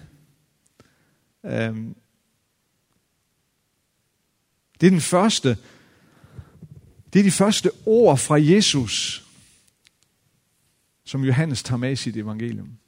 Øhm, 1.44 1.96
det 4.80 4.86
er 4.86 4.90
den 4.90 5.00
første, 5.00 5.56
det 7.12 7.18
er 7.18 7.22
de 7.22 7.30
første 7.30 7.70
ord 7.86 8.18
fra 8.18 8.40
Jesus, 8.40 9.26
som 11.04 11.24
Johannes 11.24 11.62
tager 11.62 11.78
med 11.78 11.92
i 11.92 11.96
sit 11.96 12.16
evangelium. 12.16 12.78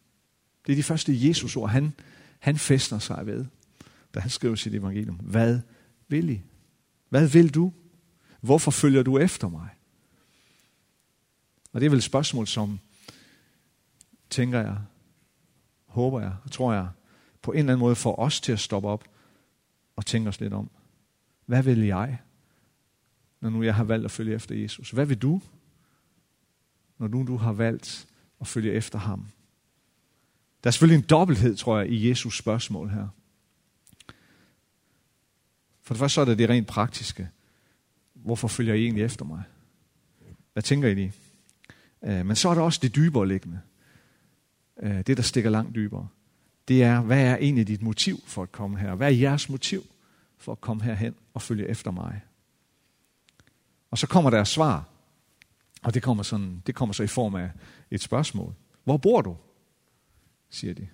Det 0.66 0.72
er 0.72 0.76
de 0.76 0.82
første 0.82 1.28
Jesus-ord, 1.28 1.70
han, 1.70 1.92
han 2.38 2.58
fester 2.58 2.98
sig 2.98 3.26
ved, 3.26 3.46
da 4.14 4.20
han 4.20 4.30
skriver 4.30 4.54
sit 4.54 4.74
evangelium. 4.74 5.16
Hvad 5.16 5.60
vil 6.08 6.30
I? 6.30 6.42
Hvad 7.08 7.28
vil 7.28 7.54
du? 7.54 7.72
Hvorfor 8.40 8.70
følger 8.70 9.02
du 9.02 9.18
efter 9.18 9.48
mig? 9.48 9.68
Og 11.72 11.80
det 11.80 11.86
er 11.86 11.90
vel 11.90 11.98
et 11.98 12.04
spørgsmål, 12.04 12.46
som, 12.46 12.78
tænker 14.30 14.60
jeg, 14.60 14.76
håber 15.94 16.20
jeg, 16.20 16.32
tror 16.50 16.72
jeg, 16.72 16.88
på 17.42 17.52
en 17.52 17.58
eller 17.58 17.72
anden 17.72 17.84
måde 17.84 17.94
får 17.94 18.18
os 18.18 18.40
til 18.40 18.52
at 18.52 18.60
stoppe 18.60 18.88
op 18.88 19.04
og 19.96 20.06
tænke 20.06 20.28
os 20.28 20.40
lidt 20.40 20.52
om. 20.52 20.70
Hvad 21.46 21.62
vil 21.62 21.78
jeg, 21.78 22.18
når 23.40 23.50
nu 23.50 23.62
jeg 23.62 23.74
har 23.74 23.84
valgt 23.84 24.04
at 24.04 24.10
følge 24.10 24.34
efter 24.34 24.54
Jesus? 24.54 24.90
Hvad 24.90 25.06
vil 25.06 25.22
du, 25.22 25.40
når 26.98 27.08
nu 27.08 27.24
du 27.26 27.36
har 27.36 27.52
valgt 27.52 28.06
at 28.40 28.46
følge 28.46 28.72
efter 28.72 28.98
ham? 28.98 29.26
Der 30.64 30.68
er 30.68 30.72
selvfølgelig 30.72 31.02
en 31.02 31.08
dobbelthed, 31.10 31.56
tror 31.56 31.78
jeg, 31.78 31.90
i 31.90 32.08
Jesus 32.08 32.38
spørgsmål 32.38 32.88
her. 32.88 33.08
For 35.82 35.94
det 35.94 35.98
første 35.98 36.14
så 36.14 36.20
er 36.20 36.24
det 36.24 36.38
det 36.38 36.48
rent 36.48 36.66
praktiske. 36.66 37.28
Hvorfor 38.14 38.48
følger 38.48 38.74
I 38.74 38.82
egentlig 38.82 39.04
efter 39.04 39.24
mig? 39.24 39.42
Hvad 40.52 40.62
tænker 40.62 40.88
I 40.88 40.94
lige? 40.94 41.12
Øh, 42.04 42.26
men 42.26 42.36
så 42.36 42.48
er 42.48 42.54
der 42.54 42.62
også 42.62 42.80
det 42.82 42.94
dybere 42.94 43.28
liggende. 43.28 43.60
Øh, 44.82 45.06
det, 45.06 45.16
der 45.16 45.22
stikker 45.22 45.50
langt 45.50 45.74
dybere. 45.74 46.08
Det 46.68 46.82
er, 46.82 47.00
hvad 47.00 47.26
er 47.26 47.36
egentlig 47.36 47.68
dit 47.68 47.82
motiv 47.82 48.18
for 48.26 48.42
at 48.42 48.52
komme 48.52 48.78
her? 48.78 48.94
Hvad 48.94 49.06
er 49.06 49.16
jeres 49.16 49.48
motiv 49.48 49.82
for 50.38 50.52
at 50.52 50.60
komme 50.60 50.82
herhen 50.82 51.14
og 51.34 51.42
følge 51.42 51.68
efter 51.68 51.90
mig? 51.90 52.20
Og 53.90 53.98
så 53.98 54.06
kommer 54.06 54.30
der 54.30 54.44
svar. 54.44 54.88
Og 55.82 55.94
det 55.94 56.02
kommer, 56.02 56.22
sådan, 56.22 56.62
det 56.66 56.74
kommer 56.74 56.92
så 56.92 57.02
i 57.02 57.06
form 57.06 57.34
af 57.34 57.50
et 57.90 58.02
spørgsmål. 58.02 58.54
Hvor 58.84 58.96
bor 58.96 59.22
du? 59.22 59.36
siger 60.50 60.74
de. 60.74 60.88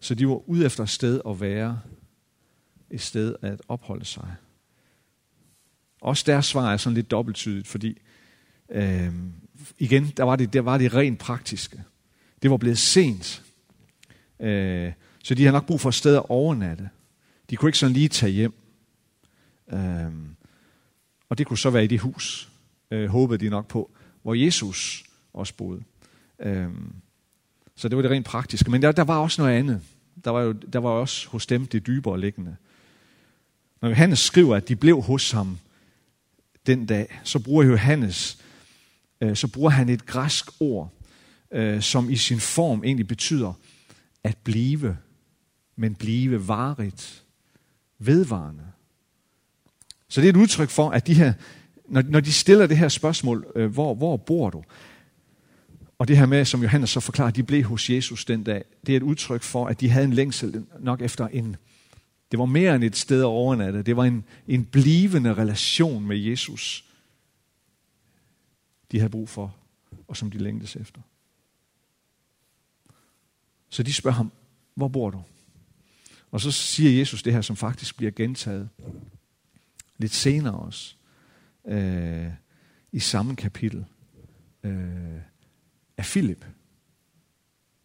Så 0.00 0.14
de 0.14 0.28
var 0.28 0.48
ude 0.48 0.66
efter 0.66 0.82
et 0.82 0.88
sted 0.88 1.20
at 1.28 1.40
være, 1.40 1.80
et 2.90 3.00
sted 3.00 3.36
at 3.42 3.62
opholde 3.68 4.04
sig. 4.04 4.34
Også 6.00 6.24
deres 6.26 6.46
svar 6.46 6.72
er 6.72 6.76
sådan 6.76 6.94
lidt 6.94 7.10
dobbelttydigt, 7.10 7.66
fordi 7.66 7.98
øh, 8.68 9.14
igen, 9.78 10.12
der 10.16 10.22
var, 10.22 10.36
det, 10.36 10.52
der 10.52 10.60
var 10.60 10.78
det 10.78 10.94
rent 10.94 11.18
praktiske. 11.18 11.84
Det 12.44 12.50
var 12.50 12.56
blevet 12.56 12.78
sent. 12.78 13.42
Øh, 14.40 14.92
så 15.22 15.34
de 15.34 15.42
havde 15.42 15.52
nok 15.52 15.66
brug 15.66 15.80
for 15.80 15.88
et 15.88 15.94
sted 15.94 16.16
at 16.16 16.22
overnatte. 16.28 16.90
De 17.50 17.56
kunne 17.56 17.68
ikke 17.68 17.78
sådan 17.78 17.92
lige 17.92 18.08
tage 18.08 18.32
hjem. 18.32 18.54
Øh, 19.72 20.12
og 21.28 21.38
det 21.38 21.46
kunne 21.46 21.58
så 21.58 21.70
være 21.70 21.84
i 21.84 21.86
det 21.86 22.00
hus, 22.00 22.48
øh, 22.90 23.08
håbede 23.08 23.44
de 23.44 23.50
nok 23.50 23.68
på, 23.68 23.90
hvor 24.22 24.34
Jesus 24.34 25.04
også 25.32 25.54
boede. 25.54 25.82
Øh, 26.40 26.68
så 27.76 27.88
det 27.88 27.96
var 27.96 28.02
det 28.02 28.10
rent 28.10 28.26
praktiske. 28.26 28.70
Men 28.70 28.82
der, 28.82 28.92
der 28.92 29.04
var 29.04 29.18
også 29.18 29.42
noget 29.42 29.58
andet. 29.58 29.80
Der 30.24 30.30
var, 30.30 30.40
jo, 30.40 30.52
der 30.52 30.78
var 30.78 30.90
også 30.90 31.28
hos 31.28 31.46
dem 31.46 31.66
det 31.66 31.86
dybere 31.86 32.20
liggende. 32.20 32.56
Når 33.80 33.88
Johannes 33.88 34.18
skriver, 34.18 34.56
at 34.56 34.68
de 34.68 34.76
blev 34.76 35.02
hos 35.02 35.30
ham 35.30 35.58
den 36.66 36.86
dag, 36.86 37.20
så 37.22 37.38
bruger 37.38 37.64
Johannes, 37.64 38.38
øh, 39.20 39.36
så 39.36 39.48
bruger 39.48 39.70
han 39.70 39.88
et 39.88 40.06
græsk 40.06 40.50
ord, 40.60 40.90
øh, 41.54 41.82
som 41.82 42.10
i 42.10 42.16
sin 42.16 42.40
form 42.40 42.84
egentlig 42.84 43.06
betyder 43.06 43.52
at 44.24 44.38
blive, 44.44 44.96
men 45.76 45.94
blive 45.94 46.48
varigt, 46.48 47.24
vedvarende. 47.98 48.64
Så 50.08 50.20
det 50.20 50.26
er 50.26 50.32
et 50.32 50.36
udtryk 50.36 50.70
for, 50.70 50.90
at 50.90 51.06
de 51.06 51.14
her, 51.14 51.32
når, 51.88 52.02
når 52.02 52.20
de 52.20 52.32
stiller 52.32 52.66
det 52.66 52.76
her 52.76 52.88
spørgsmål, 52.88 53.46
øh, 53.56 53.72
hvor, 53.72 53.94
hvor 53.94 54.16
bor 54.16 54.50
du? 54.50 54.64
Og 55.98 56.08
det 56.08 56.16
her 56.16 56.26
med, 56.26 56.44
som 56.44 56.62
Johannes 56.62 56.90
så 56.90 57.00
forklarer, 57.00 57.30
de 57.30 57.42
blev 57.42 57.62
hos 57.62 57.90
Jesus 57.90 58.24
den 58.24 58.44
dag, 58.44 58.64
det 58.86 58.92
er 58.92 58.96
et 58.96 59.02
udtryk 59.02 59.42
for, 59.42 59.66
at 59.66 59.80
de 59.80 59.88
havde 59.88 60.04
en 60.04 60.12
længsel 60.12 60.66
nok 60.80 61.02
efter 61.02 61.28
en, 61.28 61.56
det 62.30 62.38
var 62.38 62.44
mere 62.44 62.74
end 62.74 62.84
et 62.84 62.96
sted 62.96 63.20
at 63.20 63.24
overnatte, 63.24 63.82
det 63.82 63.96
var 63.96 64.04
en, 64.04 64.24
en 64.48 64.64
blivende 64.64 65.34
relation 65.34 66.06
med 66.06 66.16
Jesus, 66.16 66.84
de 68.92 68.98
havde 68.98 69.10
brug 69.10 69.28
for, 69.28 69.54
og 70.08 70.16
som 70.16 70.30
de 70.30 70.38
længtes 70.38 70.76
efter. 70.76 71.00
Så 73.74 73.82
de 73.82 73.92
spørger 73.92 74.16
ham, 74.16 74.32
hvor 74.74 74.88
bor 74.88 75.10
du? 75.10 75.22
Og 76.30 76.40
så 76.40 76.50
siger 76.50 76.98
Jesus 76.98 77.22
det 77.22 77.32
her, 77.32 77.40
som 77.40 77.56
faktisk 77.56 77.96
bliver 77.96 78.10
gentaget 78.10 78.68
lidt 79.98 80.12
senere 80.12 80.54
også, 80.54 80.94
øh, 81.66 82.30
i 82.92 82.98
samme 82.98 83.36
kapitel. 83.36 83.86
Øh, 84.62 85.20
af 85.96 86.04
Philip. 86.04 86.46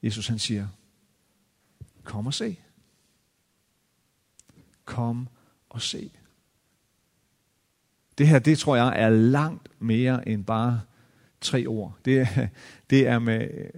Jesus 0.04 0.28
han 0.28 0.40
siger, 0.40 0.68
kom 2.04 2.28
og 2.28 2.34
se. 2.34 2.60
Kom 4.86 5.28
og 5.70 5.82
se. 5.82 6.12
Det 8.18 8.28
her, 8.28 8.40
det 8.40 8.60
tror 8.60 8.76
jeg 8.76 9.02
er 9.02 9.10
langt 9.10 9.70
mere 9.80 10.28
end 10.28 10.46
bare 10.46 10.82
tre 11.42 11.66
ord. 11.68 11.98
Det 12.06 12.28
det 12.90 13.08
er 13.08 13.20
med, 13.20 13.72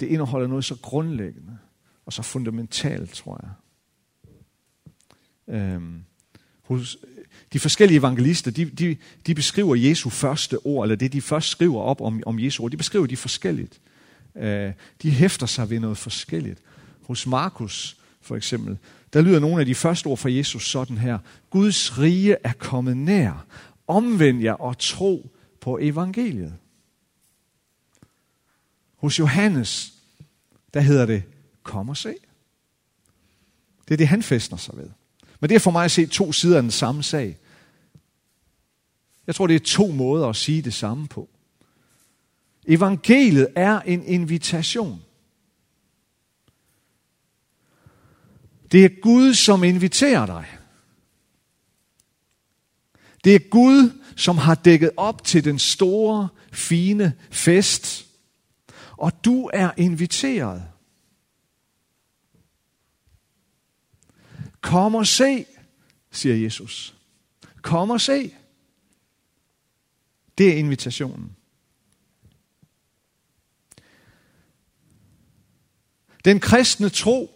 det 0.00 0.06
indeholder 0.06 0.46
noget 0.46 0.64
så 0.64 0.76
grundlæggende 0.82 1.58
og 2.06 2.12
så 2.12 2.22
fundamentalt, 2.22 3.10
tror 3.10 3.40
jeg. 3.42 3.50
Øhm, 5.54 6.04
hos, 6.62 6.96
de 7.52 7.58
forskellige 7.58 7.98
evangelister, 7.98 8.50
de, 8.50 8.64
de, 8.64 8.96
de 9.26 9.34
beskriver 9.34 9.74
Jesu 9.74 10.10
første 10.10 10.66
ord, 10.66 10.84
eller 10.84 10.96
det 10.96 11.12
de 11.12 11.22
først 11.22 11.48
skriver 11.48 11.80
op 11.80 12.00
om, 12.00 12.22
om 12.26 12.38
Jesu 12.38 12.62
ord, 12.62 12.70
de 12.70 12.76
beskriver 12.76 13.06
de 13.06 13.16
forskelligt. 13.16 13.80
Øh, 14.36 14.72
de 15.02 15.10
hæfter 15.10 15.46
sig 15.46 15.70
ved 15.70 15.80
noget 15.80 15.98
forskelligt. 15.98 16.60
Hos 17.02 17.26
Markus 17.26 17.96
for 18.20 18.36
eksempel, 18.36 18.78
der 19.12 19.20
lyder 19.20 19.40
nogle 19.40 19.60
af 19.60 19.66
de 19.66 19.74
første 19.74 20.06
ord 20.06 20.18
fra 20.18 20.32
Jesus 20.32 20.70
sådan 20.70 20.98
her. 20.98 21.18
Guds 21.50 21.98
rige 21.98 22.36
er 22.44 22.52
kommet 22.52 22.96
nær. 22.96 23.46
Omvend 23.86 24.42
jer 24.42 24.52
og 24.52 24.78
tro 24.78 25.30
på 25.60 25.78
evangeliet. 25.80 26.54
Hos 29.00 29.18
Johannes, 29.18 29.92
der 30.74 30.80
hedder 30.80 31.06
det, 31.06 31.22
kom 31.62 31.88
og 31.88 31.96
se. 31.96 32.14
Det 33.88 33.94
er 33.94 33.96
det, 33.96 34.08
han 34.08 34.22
fæstner 34.22 34.58
sig 34.58 34.76
ved. 34.76 34.90
Men 35.40 35.50
det 35.50 35.54
er 35.54 35.60
for 35.60 35.70
mig 35.70 35.84
at 35.84 35.90
se 35.90 36.06
to 36.06 36.32
sider 36.32 36.56
af 36.56 36.62
den 36.62 36.70
samme 36.70 37.02
sag. 37.02 37.38
Jeg 39.26 39.34
tror, 39.34 39.46
det 39.46 39.56
er 39.56 39.64
to 39.64 39.86
måder 39.86 40.28
at 40.28 40.36
sige 40.36 40.62
det 40.62 40.74
samme 40.74 41.08
på. 41.08 41.28
Evangeliet 42.66 43.48
er 43.56 43.80
en 43.80 44.04
invitation. 44.04 45.02
Det 48.72 48.84
er 48.84 49.00
Gud, 49.02 49.34
som 49.34 49.64
inviterer 49.64 50.26
dig. 50.26 50.46
Det 53.24 53.34
er 53.34 53.48
Gud, 53.50 53.90
som 54.16 54.38
har 54.38 54.54
dækket 54.54 54.90
op 54.96 55.24
til 55.24 55.44
den 55.44 55.58
store, 55.58 56.28
fine 56.52 57.12
fest. 57.30 58.09
Og 59.00 59.24
du 59.24 59.50
er 59.52 59.70
inviteret. 59.76 60.64
Kom 64.60 64.94
og 64.94 65.06
se, 65.06 65.46
siger 66.10 66.34
Jesus. 66.34 66.94
Kom 67.62 67.90
og 67.90 68.00
se. 68.00 68.34
Det 70.38 70.48
er 70.48 70.56
invitationen. 70.56 71.36
Den 76.24 76.40
kristne 76.40 76.88
tro, 76.88 77.30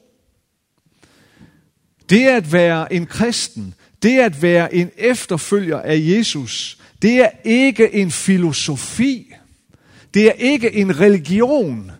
det 2.10 2.26
at 2.28 2.52
være 2.52 2.92
en 2.92 3.06
kristen, 3.06 3.74
det 4.02 4.18
at 4.18 4.42
være 4.42 4.74
en 4.74 4.90
efterfølger 4.96 5.80
af 5.80 5.98
Jesus, 6.00 6.80
det 7.02 7.20
er 7.20 7.30
ikke 7.44 7.94
en 7.94 8.10
filosofi. 8.10 9.34
Det 10.14 10.26
er 10.26 10.32
ikke 10.32 10.72
en 10.72 11.00
religion 11.00 11.90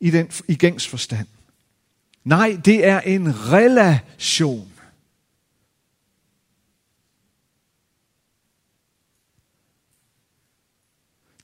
i, 0.00 0.10
den, 0.10 0.30
i 0.48 0.54
gængs 0.54 0.88
forstand. 0.88 1.26
Nej, 2.24 2.60
det 2.64 2.86
er 2.86 3.00
en 3.00 3.52
relation. 3.52 4.72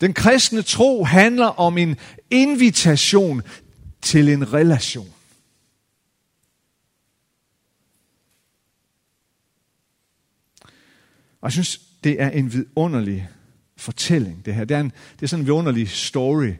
Den 0.00 0.14
kristne 0.14 0.62
tro 0.62 1.04
handler 1.04 1.46
om 1.46 1.78
en 1.78 1.96
invitation 2.30 3.42
til 4.02 4.28
en 4.28 4.52
relation. 4.52 5.12
Og 11.40 11.42
jeg 11.42 11.52
synes, 11.52 11.80
det 12.04 12.20
er 12.22 12.30
en 12.30 12.52
vidunderlig 12.52 13.28
fortælling, 13.76 14.46
det 14.46 14.54
her. 14.54 14.64
Det 14.64 14.74
er, 14.74 14.80
en, 14.80 14.92
det 15.12 15.22
er 15.22 15.26
sådan 15.26 15.42
en 15.42 15.46
vidunderlig 15.46 15.88
story. 15.88 16.52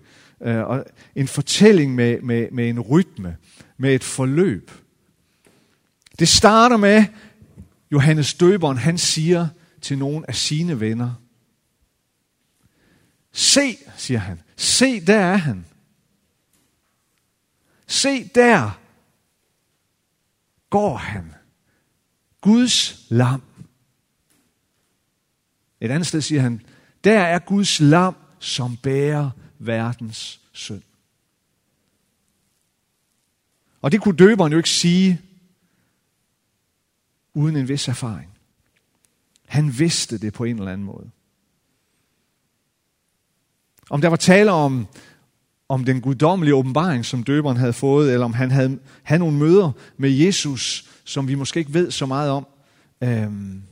Øh, 0.43 0.59
og 0.59 0.85
en 1.15 1.29
fortælling 1.29 1.95
med, 1.95 2.21
med, 2.21 2.49
med 2.51 2.69
en 2.69 2.81
rytme, 2.81 3.37
med 3.77 3.95
et 3.95 4.05
forløb. 4.05 4.71
Det 6.19 6.29
starter 6.29 6.77
med, 6.77 7.05
Johannes 7.93 8.35
Døberen, 8.35 8.79
han 8.79 8.99
siger 8.99 9.49
til 9.81 9.99
nogle 9.99 10.29
af 10.29 10.35
sine 10.35 10.81
venner, 10.81 11.15
Se, 13.37 13.77
siger 13.97 14.19
han, 14.19 14.43
se, 14.57 15.01
der 15.01 15.19
er 15.19 15.37
han. 15.37 15.67
Se, 17.87 18.29
der 18.29 18.81
går 20.71 20.97
han. 20.97 21.35
Guds 22.41 23.07
lam. 23.09 23.43
Et 25.81 25.91
andet 25.91 26.07
sted 26.07 26.21
siger 26.21 26.41
han, 26.41 26.67
der 27.07 27.21
er 27.21 27.39
Guds 27.39 27.81
lam, 27.81 28.17
som 28.39 28.77
bærer 28.77 29.31
verdens 29.59 30.41
synd. 30.53 30.83
Og 33.83 33.93
det 33.93 34.01
kunne 34.01 34.17
døberen 34.17 34.53
jo 34.53 34.59
ikke 34.59 34.71
sige 34.71 35.21
uden 37.35 37.57
en 37.57 37.69
vis 37.69 37.89
erfaring. 37.89 38.31
Han 39.47 39.79
vidste 39.79 40.19
det 40.19 40.33
på 40.33 40.45
en 40.45 40.59
eller 40.59 40.73
anden 40.73 40.87
måde. 40.87 41.11
Om 43.91 44.01
der 44.01 44.09
var 44.09 44.17
tale 44.17 44.53
om, 44.53 44.87
om 45.69 45.85
den 45.85 46.01
guddommelige 46.01 46.55
åbenbaring, 46.55 47.05
som 47.05 47.23
døberen 47.23 47.57
havde 47.57 47.73
fået, 47.73 48.13
eller 48.13 48.25
om 48.25 48.33
han 48.33 48.51
havde, 48.51 48.79
havde 49.03 49.19
nogle 49.19 49.39
møder 49.39 49.73
med 49.97 50.11
Jesus, 50.11 50.91
som 51.05 51.29
vi 51.29 51.35
måske 51.35 51.61
ikke 51.61 51.75
ved 51.75 51.91
så 51.91 52.07
meget 52.07 52.31
om. 52.31 52.47
Øhm, 53.03 53.63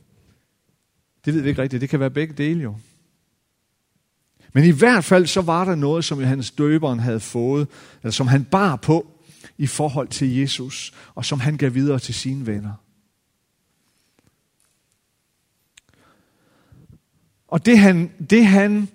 det 1.25 1.35
ved 1.35 1.41
vi 1.41 1.49
ikke 1.49 1.63
rigtigt. 1.63 1.81
Det 1.81 1.89
kan 1.89 2.01
være 2.01 2.11
begge 2.11 2.35
dele 2.35 2.63
jo. 2.63 2.77
Men 4.55 4.65
i 4.65 4.71
hvert 4.71 5.05
fald 5.05 5.27
så 5.27 5.41
var 5.41 5.65
der 5.65 5.75
noget, 5.75 6.05
som 6.05 6.21
Johannes 6.21 6.51
døberen 6.51 6.99
havde 6.99 7.21
fået, 7.21 7.69
eller 8.03 8.13
som 8.13 8.27
han 8.27 8.45
bar 8.45 8.77
på 8.77 9.07
i 9.59 9.67
forhold 9.67 10.09
til 10.09 10.37
Jesus, 10.37 10.93
og 11.15 11.25
som 11.25 11.41
han 11.41 11.57
gav 11.57 11.75
videre 11.75 11.99
til 11.99 12.15
sine 12.15 12.47
venner. 12.47 12.73
Og 17.49 17.67
det 17.67 17.79
han, 17.79 18.13
det 18.31 18.47
han 18.47 18.89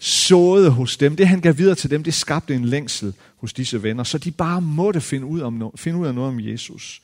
såede 0.00 0.70
hos 0.70 0.96
dem, 0.96 1.16
det 1.16 1.28
han 1.28 1.40
gav 1.40 1.58
videre 1.58 1.74
til 1.74 1.90
dem, 1.90 2.02
det 2.04 2.14
skabte 2.14 2.54
en 2.54 2.64
længsel 2.64 3.14
hos 3.36 3.52
disse 3.52 3.82
venner, 3.82 4.04
så 4.04 4.18
de 4.18 4.30
bare 4.30 4.60
måtte 4.60 5.00
finde 5.00 5.26
ud, 5.26 5.40
om 5.40 5.62
no- 5.62 5.76
finde 5.76 5.98
ud 5.98 6.06
af 6.06 6.14
noget 6.14 6.28
om 6.28 6.40
Jesus. 6.40 7.02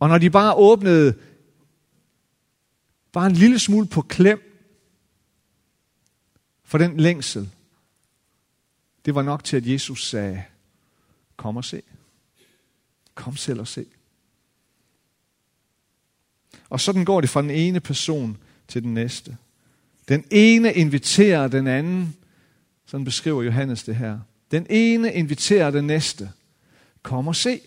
Og 0.00 0.08
når 0.08 0.18
de 0.18 0.30
bare 0.30 0.54
åbnede 0.54 1.14
var 3.14 3.26
en 3.26 3.32
lille 3.32 3.58
smule 3.58 3.86
på 3.86 4.02
klem 4.02 4.52
for 6.64 6.78
den 6.78 7.00
længsel, 7.00 7.50
det 9.04 9.14
var 9.14 9.22
nok 9.22 9.44
til, 9.44 9.56
at 9.56 9.66
Jesus 9.66 10.08
sagde, 10.08 10.44
kom 11.36 11.56
og 11.56 11.64
se. 11.64 11.82
Kom 13.14 13.36
selv 13.36 13.60
og 13.60 13.68
se. 13.68 13.86
Og 16.68 16.80
sådan 16.80 17.04
går 17.04 17.20
det 17.20 17.30
fra 17.30 17.42
den 17.42 17.50
ene 17.50 17.80
person 17.80 18.38
til 18.68 18.82
den 18.82 18.94
næste. 18.94 19.36
Den 20.08 20.24
ene 20.30 20.74
inviterer 20.74 21.48
den 21.48 21.66
anden, 21.66 22.16
sådan 22.86 23.04
beskriver 23.04 23.42
Johannes 23.42 23.84
det 23.84 23.96
her. 23.96 24.20
Den 24.50 24.66
ene 24.70 25.12
inviterer 25.12 25.70
den 25.70 25.86
næste. 25.86 26.32
Kom 27.02 27.28
og 27.28 27.36
se. 27.36 27.60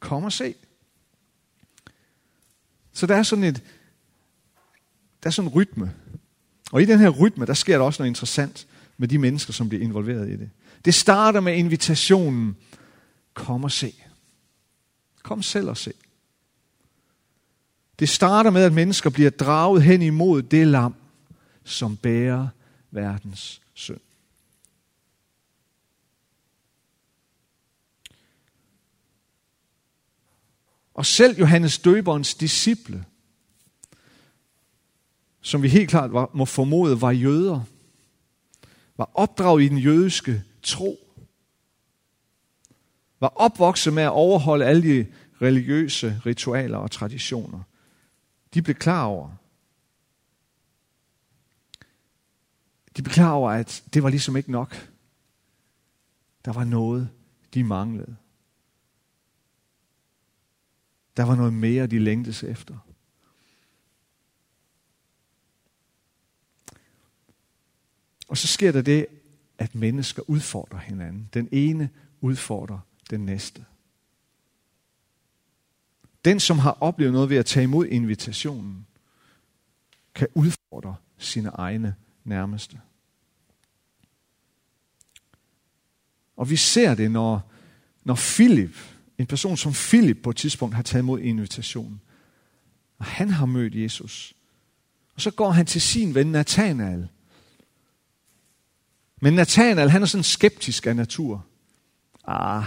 Kom 0.00 0.24
og 0.24 0.32
se. 0.32 0.54
Så 2.92 3.06
der 3.06 3.16
er 3.16 3.22
sådan 3.22 3.44
et, 3.44 3.62
der 5.24 5.28
er 5.28 5.32
sådan 5.32 5.50
en 5.50 5.54
rytme. 5.54 5.94
Og 6.72 6.82
i 6.82 6.84
den 6.84 6.98
her 6.98 7.08
rytme, 7.08 7.46
der 7.46 7.54
sker 7.54 7.78
der 7.78 7.84
også 7.84 8.02
noget 8.02 8.10
interessant 8.10 8.66
med 8.96 9.08
de 9.08 9.18
mennesker, 9.18 9.52
som 9.52 9.68
bliver 9.68 9.84
involveret 9.84 10.28
i 10.28 10.36
det. 10.36 10.50
Det 10.84 10.94
starter 10.94 11.40
med 11.40 11.56
invitationen, 11.56 12.56
kom 13.34 13.64
og 13.64 13.72
se. 13.72 13.94
Kom 15.22 15.42
selv 15.42 15.68
og 15.68 15.76
se. 15.76 15.92
Det 17.98 18.08
starter 18.08 18.50
med, 18.50 18.62
at 18.62 18.72
mennesker 18.72 19.10
bliver 19.10 19.30
draget 19.30 19.82
hen 19.82 20.02
imod 20.02 20.42
det 20.42 20.66
lam, 20.66 20.94
som 21.64 21.96
bærer 21.96 22.48
verdens 22.90 23.62
synd. 23.74 24.00
Og 30.94 31.06
selv 31.06 31.38
Johannes 31.38 31.78
Døberens 31.78 32.34
disciple, 32.34 33.04
som 35.44 35.62
vi 35.62 35.68
helt 35.68 35.90
klart 35.90 36.12
var, 36.12 36.30
må 36.34 36.44
formode 36.44 37.00
var 37.00 37.10
jøder, 37.10 37.60
var 38.96 39.10
opdraget 39.14 39.62
i 39.62 39.68
den 39.68 39.78
jødiske 39.78 40.44
tro, 40.62 40.96
var 43.20 43.28
opvokset 43.28 43.92
med 43.92 44.02
at 44.02 44.10
overholde 44.10 44.64
alle 44.64 44.82
de 44.82 45.06
religiøse 45.42 46.20
ritualer 46.26 46.78
og 46.78 46.90
traditioner. 46.90 47.62
De 48.54 48.62
blev 48.62 48.74
klar 48.74 49.04
over, 49.04 49.30
de 52.96 53.02
blev 53.02 53.12
klar 53.12 53.32
over, 53.32 53.50
at 53.50 53.84
det 53.94 54.02
var 54.02 54.08
ligesom 54.08 54.36
ikke 54.36 54.52
nok. 54.52 54.90
Der 56.44 56.52
var 56.52 56.64
noget, 56.64 57.10
de 57.54 57.64
manglede. 57.64 58.16
Der 61.16 61.22
var 61.22 61.34
noget 61.34 61.52
mere, 61.52 61.86
de 61.86 61.98
længtes 61.98 62.42
efter. 62.42 62.78
Og 68.34 68.38
så 68.38 68.46
sker 68.46 68.72
der 68.72 68.82
det, 68.82 69.06
at 69.58 69.74
mennesker 69.74 70.22
udfordrer 70.30 70.78
hinanden. 70.78 71.28
Den 71.34 71.48
ene 71.52 71.90
udfordrer 72.20 72.78
den 73.10 73.20
næste. 73.20 73.64
Den, 76.24 76.40
som 76.40 76.58
har 76.58 76.78
oplevet 76.80 77.12
noget 77.12 77.30
ved 77.30 77.36
at 77.36 77.46
tage 77.46 77.64
imod 77.64 77.86
invitationen, 77.86 78.86
kan 80.14 80.28
udfordre 80.34 80.96
sine 81.18 81.48
egne 81.48 81.94
nærmeste. 82.24 82.80
Og 86.36 86.50
vi 86.50 86.56
ser 86.56 86.94
det, 86.94 87.10
når, 87.10 87.52
når 88.04 88.14
Philip, 88.14 88.76
en 89.18 89.26
person 89.26 89.56
som 89.56 89.72
Philip 89.72 90.22
på 90.22 90.30
et 90.30 90.36
tidspunkt 90.36 90.74
har 90.74 90.82
taget 90.82 91.02
imod 91.02 91.20
invitationen, 91.20 92.00
og 92.98 93.04
han 93.04 93.30
har 93.30 93.46
mødt 93.46 93.74
Jesus. 93.74 94.34
Og 95.14 95.20
så 95.20 95.30
går 95.30 95.50
han 95.50 95.66
til 95.66 95.80
sin 95.80 96.14
ven 96.14 96.26
Nathanael. 96.26 97.08
Men 99.24 99.34
Nathanael, 99.34 99.90
han 99.90 100.02
er 100.02 100.06
sådan 100.06 100.24
skeptisk 100.24 100.86
af 100.86 100.96
natur. 100.96 101.46
Ah, 102.24 102.64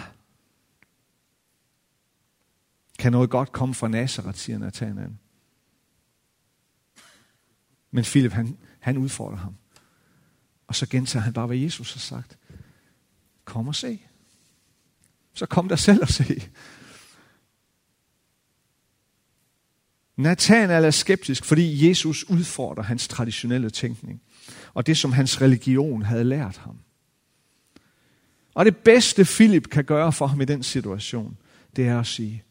kan 2.99 3.11
noget 3.11 3.29
godt 3.29 3.51
komme 3.51 3.75
fra 3.75 3.87
Nazareth, 3.87 4.37
siger 4.37 4.57
Nathanael. 4.57 5.17
Men 7.91 8.03
Philip, 8.03 8.31
han, 8.31 8.57
han 8.79 8.97
udfordrer 8.97 9.37
ham. 9.37 9.55
Og 10.67 10.75
så 10.75 10.87
gentager 10.87 11.23
han 11.23 11.33
bare, 11.33 11.47
hvad 11.47 11.57
Jesus 11.57 11.93
har 11.93 11.99
sagt. 11.99 12.37
Kom 13.45 13.67
og 13.67 13.75
se. 13.75 14.01
Så 15.33 15.45
kom 15.45 15.69
der 15.69 15.75
selv 15.75 16.01
og 16.01 16.09
se. 16.09 16.49
Nathanael 20.15 20.85
er 20.85 20.91
skeptisk, 20.91 21.45
fordi 21.45 21.89
Jesus 21.89 22.23
udfordrer 22.23 22.83
hans 22.83 23.07
traditionelle 23.07 23.69
tænkning. 23.69 24.21
Og 24.77 24.85
det, 24.85 24.97
som 24.97 25.11
hans 25.11 25.41
religion 25.41 26.01
havde 26.01 26.23
lært 26.23 26.57
ham. 26.57 26.79
Og 28.53 28.65
det 28.65 28.77
bedste 28.77 29.25
Philip 29.25 29.69
kan 29.69 29.85
gøre 29.85 30.13
for 30.13 30.27
ham 30.27 30.41
i 30.41 30.45
den 30.45 30.63
situation, 30.63 31.37
det 31.75 31.87
er 31.87 31.99
at 31.99 32.07
sige, 32.07 32.43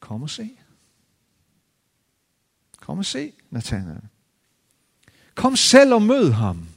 Kom 0.00 0.22
og 0.22 0.30
se. 0.30 0.58
Kom 2.80 2.98
og 2.98 3.04
se, 3.04 3.32
Nathanael. 3.50 4.02
Kom 5.34 5.56
selv 5.56 5.94
og 5.94 6.02
mød 6.02 6.30
ham. 6.30 6.68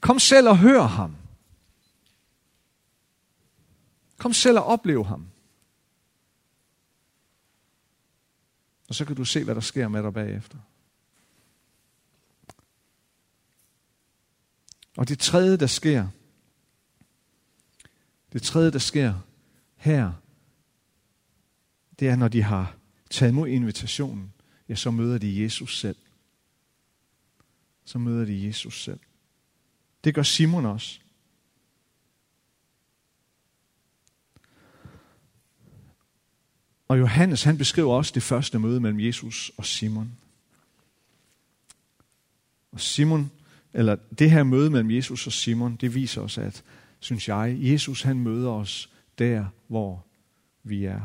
Kom 0.00 0.18
selv 0.18 0.48
og 0.48 0.58
hør 0.58 0.82
ham. 0.82 1.16
Kom 4.18 4.32
selv 4.32 4.58
og 4.58 4.64
oplev 4.64 5.04
ham. 5.04 5.28
Og 8.88 8.94
så 8.94 9.04
kan 9.04 9.16
du 9.16 9.24
se, 9.24 9.44
hvad 9.44 9.54
der 9.54 9.60
sker 9.60 9.88
med 9.88 10.02
dig 10.02 10.12
bagefter. 10.14 10.58
Og 14.98 15.08
det 15.08 15.18
tredje, 15.18 15.56
der 15.56 15.66
sker, 15.66 16.08
det 18.32 18.42
tredje, 18.42 18.70
der 18.70 18.78
sker 18.78 19.14
her, 19.76 20.12
det 21.98 22.08
er, 22.08 22.16
når 22.16 22.28
de 22.28 22.42
har 22.42 22.76
taget 23.10 23.32
imod 23.32 23.48
invitationen, 23.48 24.32
ja, 24.68 24.74
så 24.74 24.90
møder 24.90 25.18
de 25.18 25.42
Jesus 25.42 25.80
selv. 25.80 25.96
Så 27.84 27.98
møder 27.98 28.24
de 28.24 28.46
Jesus 28.46 28.84
selv. 28.84 29.00
Det 30.04 30.14
gør 30.14 30.22
Simon 30.22 30.66
også. 30.66 31.00
Og 36.88 36.98
Johannes, 36.98 37.42
han 37.42 37.58
beskriver 37.58 37.94
også 37.94 38.12
det 38.14 38.22
første 38.22 38.58
møde 38.58 38.80
mellem 38.80 39.00
Jesus 39.00 39.52
og 39.56 39.66
Simon. 39.66 40.18
Og 42.72 42.80
Simon, 42.80 43.30
eller 43.72 43.96
det 44.18 44.30
her 44.30 44.42
møde 44.42 44.70
mellem 44.70 44.90
Jesus 44.90 45.26
og 45.26 45.32
Simon, 45.32 45.76
det 45.76 45.94
viser 45.94 46.20
os, 46.20 46.38
at, 46.38 46.64
synes 47.00 47.28
jeg, 47.28 47.56
Jesus 47.60 48.02
han 48.02 48.20
møder 48.20 48.50
os 48.50 48.92
der, 49.18 49.46
hvor 49.68 50.06
vi 50.62 50.84
er. 50.84 51.00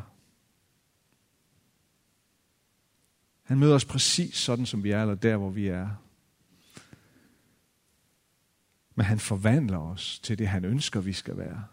Han 3.43 3.60
møder 3.60 3.76
os 3.76 3.86
præcis 3.86 4.36
sådan, 4.36 4.65
som 4.65 4.84
vi 4.84 4.91
er, 4.91 5.02
eller 5.02 5.15
der, 5.15 5.38
hvor 5.38 5.49
vi 5.49 5.67
er. 5.67 5.89
Men 8.95 9.06
han 9.06 9.19
forvandler 9.19 9.78
os 9.78 10.19
til 10.19 10.39
det, 10.39 10.47
han 10.47 10.65
ønsker, 10.65 11.02
vi 11.02 11.13
skal 11.13 11.38
være. 11.38 11.65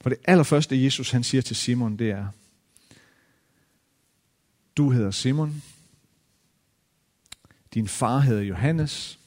For 0.00 0.08
det 0.08 0.18
allerførste, 0.24 0.84
Jesus 0.84 1.10
han 1.10 1.24
siger 1.24 1.42
til 1.42 1.56
Simon, 1.56 1.96
det 1.96 2.10
er, 2.10 2.28
du 4.78 4.90
hedder 4.90 5.10
Simon, 5.10 5.62
din 7.74 7.88
far 7.88 8.18
hedder 8.18 8.42
Johannes, 8.42 9.18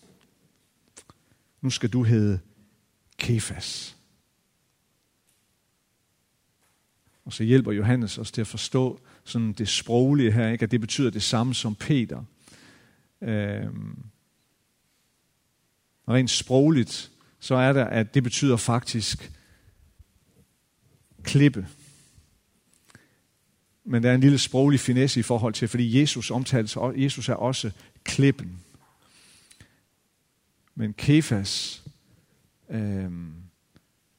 nu 1.62 1.70
skal 1.70 1.90
du 1.90 2.04
hedde 2.04 2.40
Kefas. 3.18 3.98
Og 7.26 7.34
så 7.34 7.44
hjælper 7.44 7.72
Johannes 7.72 8.18
os 8.18 8.32
til 8.32 8.42
at 8.42 8.48
forstå 8.48 9.02
sådan 9.24 9.54
det 9.54 9.70
sproglige 9.70 10.32
her, 10.32 10.50
ikke? 10.50 10.64
at 10.64 10.72
det 10.72 10.82
betyder 10.82 11.10
det 11.10 11.24
samme 11.24 11.56
som 11.56 11.76
Peter. 11.76 12.24
Øhm, 13.22 14.04
rent 16.08 16.30
sprogligt, 16.30 17.12
så 17.40 17.56
er 17.56 17.74
der, 17.74 17.86
at 17.86 18.14
det 18.14 18.24
betyder 18.24 18.58
faktisk 18.58 19.32
klippe. 21.24 21.68
Men 23.84 24.04
der 24.04 24.10
er 24.10 24.16
en 24.16 24.22
lille 24.22 24.38
sproglig 24.38 24.80
finesse 24.80 25.20
i 25.20 25.24
forhold 25.24 25.54
til, 25.54 25.68
fordi 25.68 26.00
Jesus 26.02 26.32
omtales, 26.32 26.78
Jesus 26.96 27.30
er 27.30 27.34
også 27.34 27.72
klippen. 28.04 28.60
Men 30.76 30.94
Kefas 30.94 31.84
øh, 32.70 33.12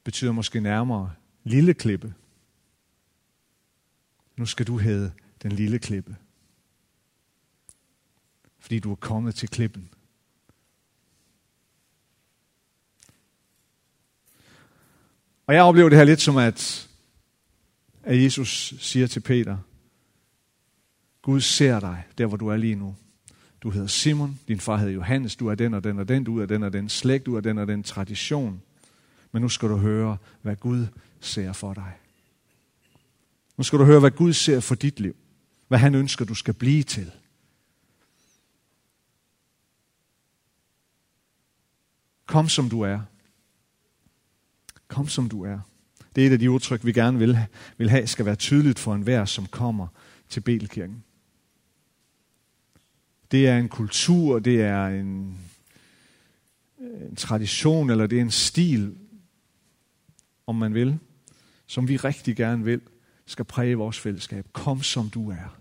betyder 0.04 0.32
måske 0.32 0.60
nærmere 0.60 1.12
lille 1.44 1.74
klippe. 1.74 2.14
Nu 4.36 4.46
skal 4.46 4.66
du 4.66 4.78
hedde 4.78 5.12
den 5.42 5.52
lille 5.52 5.78
klippe. 5.78 6.16
Fordi 8.58 8.78
du 8.78 8.90
er 8.90 8.96
kommet 8.96 9.34
til 9.34 9.48
klippen. 9.48 9.88
Og 15.46 15.54
jeg 15.54 15.62
oplever 15.62 15.88
det 15.88 15.98
her 15.98 16.04
lidt 16.04 16.20
som, 16.20 16.36
at, 16.36 16.88
at 18.02 18.22
Jesus 18.22 18.74
siger 18.78 19.06
til 19.06 19.20
Peter, 19.20 19.58
Gud 21.22 21.40
ser 21.40 21.80
dig, 21.80 22.04
der 22.18 22.26
hvor 22.26 22.36
du 22.36 22.48
er 22.48 22.56
lige 22.56 22.74
nu. 22.74 22.96
Du 23.62 23.70
hedder 23.70 23.86
Simon, 23.86 24.40
din 24.48 24.60
far 24.60 24.76
hedder 24.76 24.92
Johannes, 24.92 25.36
du 25.36 25.48
er 25.48 25.54
den 25.54 25.74
og 25.74 25.84
den 25.84 25.98
og 25.98 26.08
den, 26.08 26.24
du 26.24 26.40
er 26.40 26.46
den 26.46 26.62
og 26.62 26.72
den 26.72 26.88
slægt, 26.88 27.26
du 27.26 27.36
er 27.36 27.40
den 27.40 27.58
og 27.58 27.66
den 27.66 27.82
tradition. 27.82 28.62
Men 29.32 29.42
nu 29.42 29.48
skal 29.48 29.68
du 29.68 29.76
høre, 29.76 30.16
hvad 30.42 30.56
Gud 30.56 30.86
ser 31.20 31.52
for 31.52 31.74
dig. 31.74 31.92
Nu 33.56 33.64
skal 33.64 33.78
du 33.78 33.84
høre, 33.84 34.00
hvad 34.00 34.10
Gud 34.10 34.32
ser 34.32 34.60
for 34.60 34.74
dit 34.74 35.00
liv. 35.00 35.16
Hvad 35.68 35.78
han 35.78 35.94
ønsker, 35.94 36.24
du 36.24 36.34
skal 36.34 36.54
blive 36.54 36.82
til. 36.82 37.12
Kom 42.26 42.48
som 42.48 42.68
du 42.68 42.80
er. 42.80 43.00
Kom 44.88 45.08
som 45.08 45.28
du 45.28 45.44
er. 45.44 45.60
Det 46.16 46.22
er 46.22 46.26
et 46.26 46.32
af 46.32 46.38
de 46.38 46.50
udtryk, 46.50 46.84
vi 46.84 46.92
gerne 46.92 47.18
vil, 47.18 47.38
vil 47.78 47.90
have, 47.90 48.06
skal 48.06 48.26
være 48.26 48.36
tydeligt 48.36 48.78
for 48.78 48.94
enhver, 48.94 49.24
som 49.24 49.46
kommer 49.46 49.86
til 50.28 50.40
Belkirken. 50.40 51.04
Det 53.30 53.48
er 53.48 53.58
en 53.58 53.68
kultur, 53.68 54.38
det 54.38 54.62
er 54.62 54.86
en, 54.86 55.38
en 56.78 57.16
tradition, 57.16 57.90
eller 57.90 58.06
det 58.06 58.18
er 58.18 58.22
en 58.22 58.30
stil, 58.30 58.96
om 60.46 60.54
man 60.54 60.74
vil, 60.74 60.98
som 61.66 61.88
vi 61.88 61.96
rigtig 61.96 62.36
gerne 62.36 62.64
vil, 62.64 62.80
skal 63.26 63.44
præge 63.44 63.74
vores 63.74 63.98
fællesskab. 63.98 64.46
Kom 64.52 64.82
som 64.82 65.10
du 65.10 65.30
er. 65.30 65.58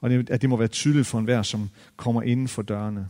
Og 0.00 0.10
det, 0.10 0.30
at 0.30 0.42
det 0.42 0.50
må 0.50 0.56
være 0.56 0.68
tydeligt 0.68 1.06
for 1.06 1.18
enhver, 1.18 1.42
som 1.42 1.70
kommer 1.96 2.22
inden 2.22 2.48
for 2.48 2.62
dørene. 2.62 3.08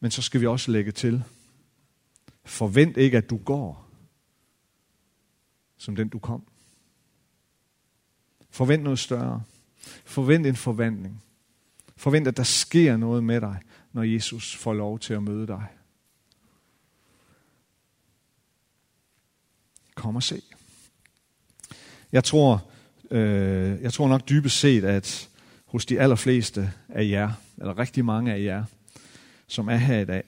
Men 0.00 0.10
så 0.10 0.22
skal 0.22 0.40
vi 0.40 0.46
også 0.46 0.70
lægge 0.70 0.92
til, 0.92 1.24
forvent 2.46 2.96
ikke, 2.96 3.16
at 3.18 3.30
du 3.30 3.36
går, 3.36 3.86
som 5.76 5.96
den 5.96 6.08
du 6.08 6.18
kom. 6.18 6.46
Forvent 8.50 8.82
noget 8.82 8.98
større. 8.98 9.42
Forvent 10.04 10.46
en 10.46 10.56
forvandling. 10.56 11.22
Forvent, 11.96 12.28
at 12.28 12.36
der 12.36 12.42
sker 12.42 12.96
noget 12.96 13.24
med 13.24 13.40
dig, 13.40 13.60
når 13.92 14.02
Jesus 14.02 14.56
får 14.56 14.74
lov 14.74 14.98
til 14.98 15.14
at 15.14 15.22
møde 15.22 15.46
dig. 15.46 15.66
Kom 19.94 20.16
og 20.16 20.22
se. 20.22 20.42
Jeg 22.12 22.24
tror, 22.24 22.70
øh, 23.10 23.82
jeg 23.82 23.92
tror 23.92 24.08
nok 24.08 24.28
dybest 24.28 24.60
set, 24.60 24.84
at 24.84 25.28
hos 25.66 25.86
de 25.86 26.00
allerfleste 26.00 26.72
af 26.88 27.08
jer, 27.08 27.32
eller 27.58 27.78
rigtig 27.78 28.04
mange 28.04 28.32
af 28.32 28.42
jer, 28.42 28.64
som 29.46 29.68
er 29.68 29.76
her 29.76 29.98
i 29.98 30.04
dag, 30.04 30.22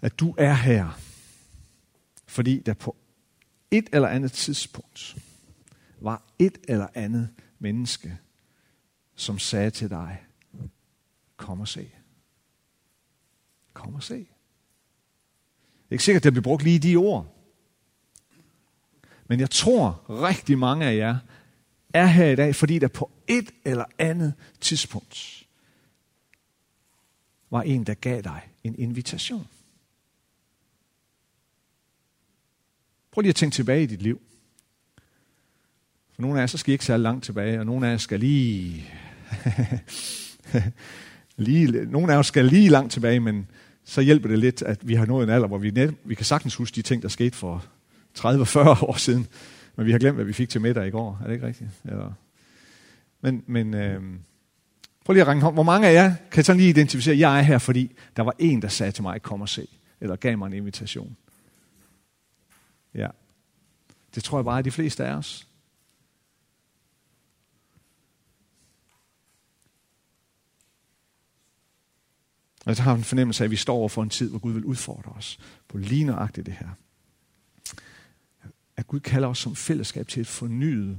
at 0.00 0.20
du 0.20 0.34
er 0.38 0.54
her, 0.54 1.00
fordi 2.26 2.58
der 2.58 2.74
på 2.74 2.96
et 3.70 3.88
eller 3.92 4.08
andet 4.08 4.32
tidspunkt 4.32 5.16
var 6.00 6.22
et 6.38 6.58
eller 6.68 6.86
andet 6.94 7.28
menneske, 7.58 8.18
som 9.14 9.38
sagde 9.38 9.70
til 9.70 9.90
dig, 9.90 10.24
kom 11.36 11.60
og 11.60 11.68
se. 11.68 11.90
Kom 13.72 13.94
og 13.94 14.02
se. 14.02 14.14
Det 14.14 15.90
er 15.90 15.92
ikke 15.92 16.04
sikkert, 16.04 16.20
at 16.20 16.24
det 16.24 16.32
bliver 16.32 16.42
brugt 16.42 16.62
lige 16.62 16.78
de 16.78 16.96
ord. 16.96 17.34
Men 19.26 19.40
jeg 19.40 19.50
tror, 19.50 20.04
rigtig 20.08 20.58
mange 20.58 20.86
af 20.86 20.96
jer 20.96 21.18
er 21.94 22.06
her 22.06 22.26
i 22.26 22.36
dag, 22.36 22.54
fordi 22.54 22.78
der 22.78 22.88
på 22.88 23.10
et 23.28 23.50
eller 23.64 23.84
andet 23.98 24.34
tidspunkt 24.60 25.46
var 27.50 27.62
en, 27.62 27.84
der 27.84 27.94
gav 27.94 28.22
dig 28.22 28.48
en 28.64 28.74
invitation. 28.78 29.46
Prøv 33.18 33.22
lige 33.22 33.30
at 33.30 33.36
tænke 33.36 33.54
tilbage 33.54 33.82
i 33.82 33.86
dit 33.86 34.02
liv. 34.02 34.20
For 36.14 36.22
nogle 36.22 36.36
af 36.36 36.40
jer, 36.40 36.46
så 36.46 36.58
skal 36.58 36.70
I 36.70 36.72
ikke 36.72 36.84
særlig 36.84 37.02
langt 37.02 37.24
tilbage, 37.24 37.60
og 37.60 37.66
nogle 37.66 37.86
af 37.86 37.90
jer 37.90 37.96
skal 37.96 38.20
lige... 38.20 38.84
lige 41.36 41.86
nogle 41.86 42.12
af 42.12 42.16
os 42.16 42.26
skal 42.26 42.44
lige 42.44 42.68
langt 42.68 42.92
tilbage, 42.92 43.20
men 43.20 43.46
så 43.84 44.00
hjælper 44.00 44.28
det 44.28 44.38
lidt, 44.38 44.62
at 44.62 44.88
vi 44.88 44.94
har 44.94 45.06
nået 45.06 45.24
en 45.24 45.30
alder, 45.30 45.46
hvor 45.46 45.58
vi, 45.58 45.70
net, 45.70 45.94
vi 46.04 46.14
kan 46.14 46.24
sagtens 46.24 46.54
huske 46.54 46.74
de 46.74 46.82
ting, 46.82 47.02
der 47.02 47.08
skete 47.08 47.36
for 47.36 47.64
30-40 48.18 48.58
år 48.88 48.96
siden. 48.98 49.26
Men 49.76 49.86
vi 49.86 49.92
har 49.92 49.98
glemt, 49.98 50.14
hvad 50.14 50.24
vi 50.24 50.32
fik 50.32 50.48
til 50.48 50.60
middag 50.60 50.86
i 50.86 50.90
går. 50.90 51.18
Er 51.22 51.26
det 51.26 51.34
ikke 51.34 51.46
rigtigt? 51.46 51.70
Eller... 51.84 52.12
Men, 53.20 53.42
men 53.46 53.74
øh... 53.74 54.02
prøv 55.04 55.12
lige 55.12 55.22
at 55.22 55.28
ringe 55.28 55.50
Hvor 55.50 55.62
mange 55.62 55.88
af 55.88 55.94
jer 55.94 56.14
kan 56.30 56.44
sådan 56.44 56.60
lige 56.60 56.70
identificere, 56.70 57.12
at 57.12 57.18
jeg 57.18 57.38
er 57.38 57.42
her, 57.42 57.58
fordi 57.58 57.96
der 58.16 58.22
var 58.22 58.34
en, 58.38 58.62
der 58.62 58.68
sagde 58.68 58.92
til 58.92 59.02
mig, 59.02 59.22
kom 59.22 59.40
og 59.40 59.48
se. 59.48 59.66
Eller 60.00 60.16
gav 60.16 60.38
mig 60.38 60.46
en 60.46 60.52
invitation. 60.52 61.16
Ja. 62.98 63.08
Det 64.14 64.24
tror 64.24 64.38
jeg 64.38 64.44
bare, 64.44 64.58
at 64.58 64.64
de 64.64 64.70
fleste 64.70 65.04
af 65.04 65.12
os. 65.14 65.48
Og 72.66 72.76
jeg 72.76 72.84
har 72.84 72.94
en 72.94 73.04
fornemmelse 73.04 73.44
af, 73.44 73.46
at 73.46 73.50
vi 73.50 73.56
står 73.56 73.76
over 73.76 73.88
for 73.88 74.02
en 74.02 74.10
tid, 74.10 74.30
hvor 74.30 74.38
Gud 74.38 74.52
vil 74.52 74.64
udfordre 74.64 75.12
os 75.12 75.38
på 75.68 75.78
lige 75.78 76.04
nøjagtigt 76.04 76.46
det 76.46 76.54
her. 76.54 76.68
At 78.76 78.86
Gud 78.86 79.00
kalder 79.00 79.28
os 79.28 79.38
som 79.38 79.56
fællesskab 79.56 80.08
til 80.08 80.20
et 80.20 80.26
fornyet 80.26 80.98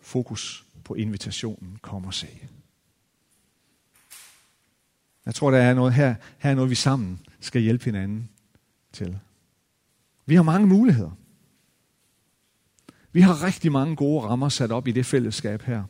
fokus 0.00 0.66
på 0.84 0.94
invitationen. 0.94 1.78
Kom 1.82 2.04
og 2.04 2.14
se. 2.14 2.48
Jeg 5.26 5.34
tror, 5.34 5.50
der 5.50 5.58
er 5.58 5.74
noget 5.74 5.94
her, 5.94 6.14
her 6.38 6.50
er 6.50 6.54
noget, 6.54 6.70
vi 6.70 6.74
sammen 6.74 7.20
skal 7.40 7.62
hjælpe 7.62 7.84
hinanden 7.84 8.30
til. 8.92 9.18
Vi 10.26 10.34
har 10.34 10.42
mange 10.42 10.66
muligheder. 10.66 11.10
Vi 13.12 13.20
har 13.20 13.44
rigtig 13.44 13.72
mange 13.72 13.96
gode 13.96 14.26
rammer 14.26 14.48
sat 14.48 14.72
op 14.72 14.88
i 14.88 14.92
det 14.92 15.06
fællesskab 15.06 15.62
her, 15.62 15.84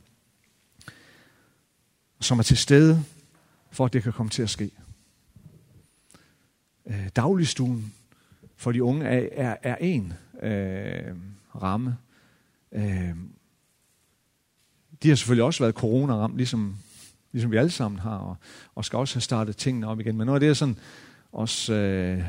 som 2.20 2.38
er 2.38 2.42
til 2.42 2.56
stede, 2.56 3.04
for 3.70 3.84
at 3.84 3.92
det 3.92 4.02
kan 4.02 4.12
komme 4.12 4.30
til 4.30 4.42
at 4.42 4.50
ske. 4.50 4.70
Øh, 6.86 7.08
dagligstuen 7.16 7.92
for 8.56 8.72
de 8.72 8.82
unge 8.82 9.04
er, 9.04 9.28
er, 9.32 9.56
er 9.62 9.76
en 9.76 10.12
øh, 10.42 11.16
ramme. 11.62 11.96
Øh, 12.72 13.16
de 15.02 15.08
har 15.08 15.16
selvfølgelig 15.16 15.44
også 15.44 15.62
været 15.62 15.74
corona-ramt, 15.74 16.36
ligesom, 16.36 16.76
ligesom 17.32 17.52
vi 17.52 17.56
alle 17.56 17.70
sammen 17.70 17.98
har, 17.98 18.16
og, 18.16 18.36
og 18.74 18.84
skal 18.84 18.96
også 18.98 19.14
have 19.14 19.20
startet 19.20 19.56
tingene 19.56 19.86
op 19.86 20.00
igen. 20.00 20.16
Men 20.16 20.26
noget 20.26 20.36
af 20.36 20.40
det, 20.40 20.46
jeg 20.46 20.56
sådan 20.56 20.78
også, 21.32 21.74
øh, 21.74 22.24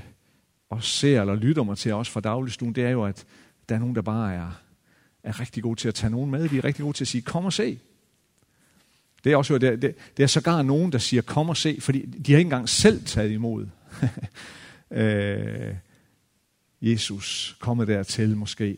og 0.70 0.84
ser 0.84 1.22
eller 1.22 1.36
lytter 1.36 1.64
mig 1.64 1.78
til, 1.78 1.94
også 1.94 2.12
fra 2.12 2.20
dagligstuen, 2.20 2.76
det 2.76 2.84
er 2.84 2.90
jo, 2.90 3.06
at 3.06 3.26
der 3.70 3.76
er 3.76 3.80
nogen, 3.80 3.96
der 3.96 4.02
bare 4.02 4.34
er, 4.34 4.62
er 5.24 5.40
rigtig 5.40 5.64
gode 5.64 5.80
til 5.80 5.88
at 5.88 5.96
tage 5.96 6.12
nogen 6.12 6.32
med. 6.32 6.50
De 6.50 6.58
er 6.58 6.64
rigtig 6.64 6.84
gode 6.84 6.98
til 6.98 7.04
at 7.04 7.08
sige, 7.08 7.22
kom 7.22 7.46
og 7.46 7.54
se. 7.54 7.80
Det 9.24 9.32
er 9.32 9.38
også 9.38 9.58
det, 9.58 9.82
det, 9.82 9.96
det 10.18 10.24
er 10.24 10.28
sågar 10.28 10.62
nogen, 10.62 10.92
der 10.92 10.98
siger, 10.98 11.22
kom 11.22 11.50
og 11.50 11.58
se, 11.58 11.78
fordi 11.82 12.06
de 12.06 12.32
har 12.32 12.38
ikke 12.38 12.48
engang 12.48 12.70
selv 12.70 13.06
taget 13.06 13.32
imod. 13.32 13.68
øh, 14.92 15.76
Jesus 16.82 17.58
kommet 17.60 17.88
dertil 17.88 18.38
måske, 18.38 18.78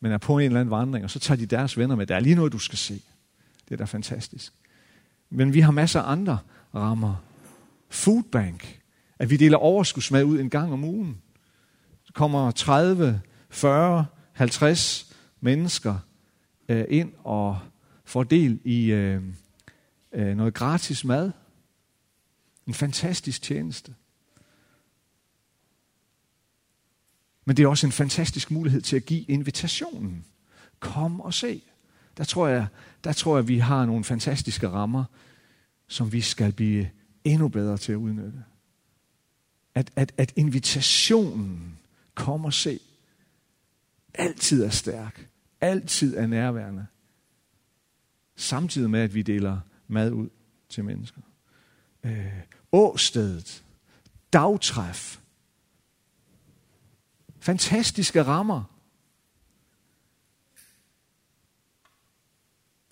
men 0.00 0.12
er 0.12 0.18
på 0.18 0.38
en 0.38 0.44
eller 0.44 0.60
anden 0.60 0.70
vandring, 0.70 1.04
og 1.04 1.10
så 1.10 1.18
tager 1.18 1.38
de 1.38 1.46
deres 1.46 1.78
venner 1.78 1.96
med. 1.96 2.06
Der 2.06 2.16
er 2.16 2.20
lige 2.20 2.34
noget, 2.34 2.52
du 2.52 2.58
skal 2.58 2.78
se. 2.78 3.02
Det 3.68 3.72
er 3.72 3.76
da 3.76 3.84
fantastisk. 3.84 4.52
Men 5.30 5.54
vi 5.54 5.60
har 5.60 5.70
masser 5.70 6.00
af 6.00 6.12
andre 6.12 6.38
rammer. 6.74 7.24
Foodbank. 7.88 8.80
At 9.18 9.30
vi 9.30 9.36
deler 9.36 9.56
overskudsmad 9.56 10.24
ud 10.24 10.40
en 10.40 10.50
gang 10.50 10.72
om 10.72 10.84
ugen. 10.84 11.22
Så 12.04 12.12
kommer 12.12 12.50
30, 12.50 13.20
40, 13.50 14.06
50 14.32 15.14
mennesker 15.40 15.98
øh, 16.68 16.84
ind 16.88 17.12
og 17.24 17.58
får 18.04 18.24
del 18.24 18.60
i 18.64 18.84
øh, 18.92 19.22
øh, 20.12 20.36
noget 20.36 20.54
gratis 20.54 21.04
mad. 21.04 21.30
En 22.66 22.74
fantastisk 22.74 23.42
tjeneste. 23.42 23.94
Men 27.44 27.56
det 27.56 27.62
er 27.62 27.68
også 27.68 27.86
en 27.86 27.92
fantastisk 27.92 28.50
mulighed 28.50 28.80
til 28.80 28.96
at 28.96 29.04
give 29.04 29.22
invitationen. 29.22 30.24
Kom 30.80 31.20
og 31.20 31.34
se. 31.34 31.62
Der 32.16 32.24
tror 32.24 32.48
jeg, 32.48 32.66
der 33.04 33.12
tror 33.12 33.36
jeg 33.36 33.48
vi 33.48 33.58
har 33.58 33.86
nogle 33.86 34.04
fantastiske 34.04 34.68
rammer, 34.68 35.04
som 35.88 36.12
vi 36.12 36.20
skal 36.20 36.52
blive 36.52 36.90
endnu 37.24 37.48
bedre 37.48 37.76
til 37.76 37.92
at 37.92 37.96
udnytte. 37.96 38.44
At, 39.74 39.90
at, 39.96 40.12
at 40.16 40.32
invitationen, 40.36 41.78
kom 42.14 42.44
og 42.44 42.52
se, 42.52 42.80
altid 44.14 44.64
er 44.64 44.70
stærk, 44.70 45.28
altid 45.60 46.16
er 46.16 46.26
nærværende, 46.26 46.86
samtidig 48.36 48.90
med, 48.90 49.00
at 49.00 49.14
vi 49.14 49.22
deler 49.22 49.60
mad 49.88 50.10
ud 50.10 50.28
til 50.68 50.84
mennesker. 50.84 51.20
Øh, 52.04 52.40
åstedet, 52.72 53.64
dagtræf, 54.32 55.20
fantastiske 57.40 58.22
rammer, 58.22 58.64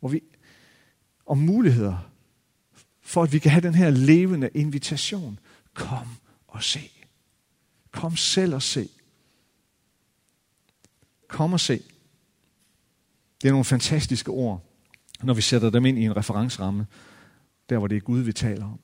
hvor 0.01 0.09
vi, 0.09 0.23
og 1.27 1.39
muligheder 1.39 2.11
for, 3.01 3.23
at 3.23 3.33
vi 3.33 3.39
kan 3.39 3.51
have 3.51 3.63
den 3.63 3.75
her 3.75 3.91
levende 3.91 4.51
invitation. 4.55 5.39
Kom 5.75 6.09
og 6.53 6.63
se. 6.63 6.91
Kom 7.91 8.17
selv 8.17 8.55
og 8.55 8.63
se. 8.63 8.89
Kom 11.29 11.53
og 11.53 11.61
se. 11.61 11.83
Det 13.43 13.49
er 13.49 13.53
nogle 13.53 13.65
fantastiske 13.65 14.31
ord, 14.31 14.65
når 15.23 15.35
vi 15.35 15.43
sætter 15.43 15.71
dem 15.71 15.87
ind 15.87 15.99
i 15.99 16.05
en 16.05 16.17
referenceramme, 16.17 16.87
der 17.69 17.79
hvor 17.79 17.87
det 17.87 17.97
er 17.97 18.01
Gud, 18.01 18.21
vi 18.21 18.33
taler 18.33 18.65
om. 18.65 18.79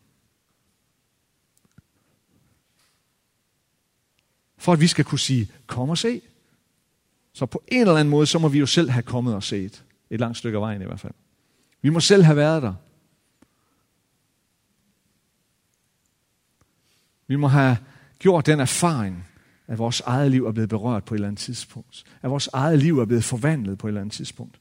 For 4.56 4.72
at 4.72 4.80
vi 4.80 4.86
skal 4.86 5.04
kunne 5.04 5.18
sige, 5.18 5.52
kom 5.66 5.90
og 5.90 5.98
se. 5.98 6.20
Så 7.32 7.46
på 7.46 7.62
en 7.68 7.80
eller 7.80 7.96
anden 7.96 8.10
måde, 8.10 8.26
så 8.26 8.38
må 8.38 8.48
vi 8.48 8.58
jo 8.58 8.66
selv 8.66 8.90
have 8.90 9.02
kommet 9.02 9.34
og 9.34 9.42
set. 9.42 9.84
Et 10.10 10.20
langt 10.20 10.38
stykke 10.38 10.56
af 10.56 10.62
vejen 10.62 10.82
i 10.82 10.84
hvert 10.84 11.00
fald. 11.00 11.14
Vi 11.82 11.88
må 11.88 12.00
selv 12.00 12.22
have 12.22 12.36
været 12.36 12.62
der. 12.62 12.74
Vi 17.28 17.36
må 17.36 17.46
have 17.46 17.76
gjort 18.18 18.46
den 18.46 18.60
erfaring, 18.60 19.24
at 19.66 19.78
vores 19.78 20.00
eget 20.00 20.30
liv 20.30 20.46
er 20.46 20.52
blevet 20.52 20.68
berørt 20.68 21.04
på 21.04 21.14
et 21.14 21.16
eller 21.16 21.28
andet 21.28 21.40
tidspunkt. 21.40 22.04
At 22.22 22.30
vores 22.30 22.48
eget 22.52 22.78
liv 22.78 22.98
er 22.98 23.04
blevet 23.04 23.24
forvandlet 23.24 23.78
på 23.78 23.86
et 23.86 23.90
eller 23.90 24.00
andet 24.00 24.14
tidspunkt. 24.14 24.60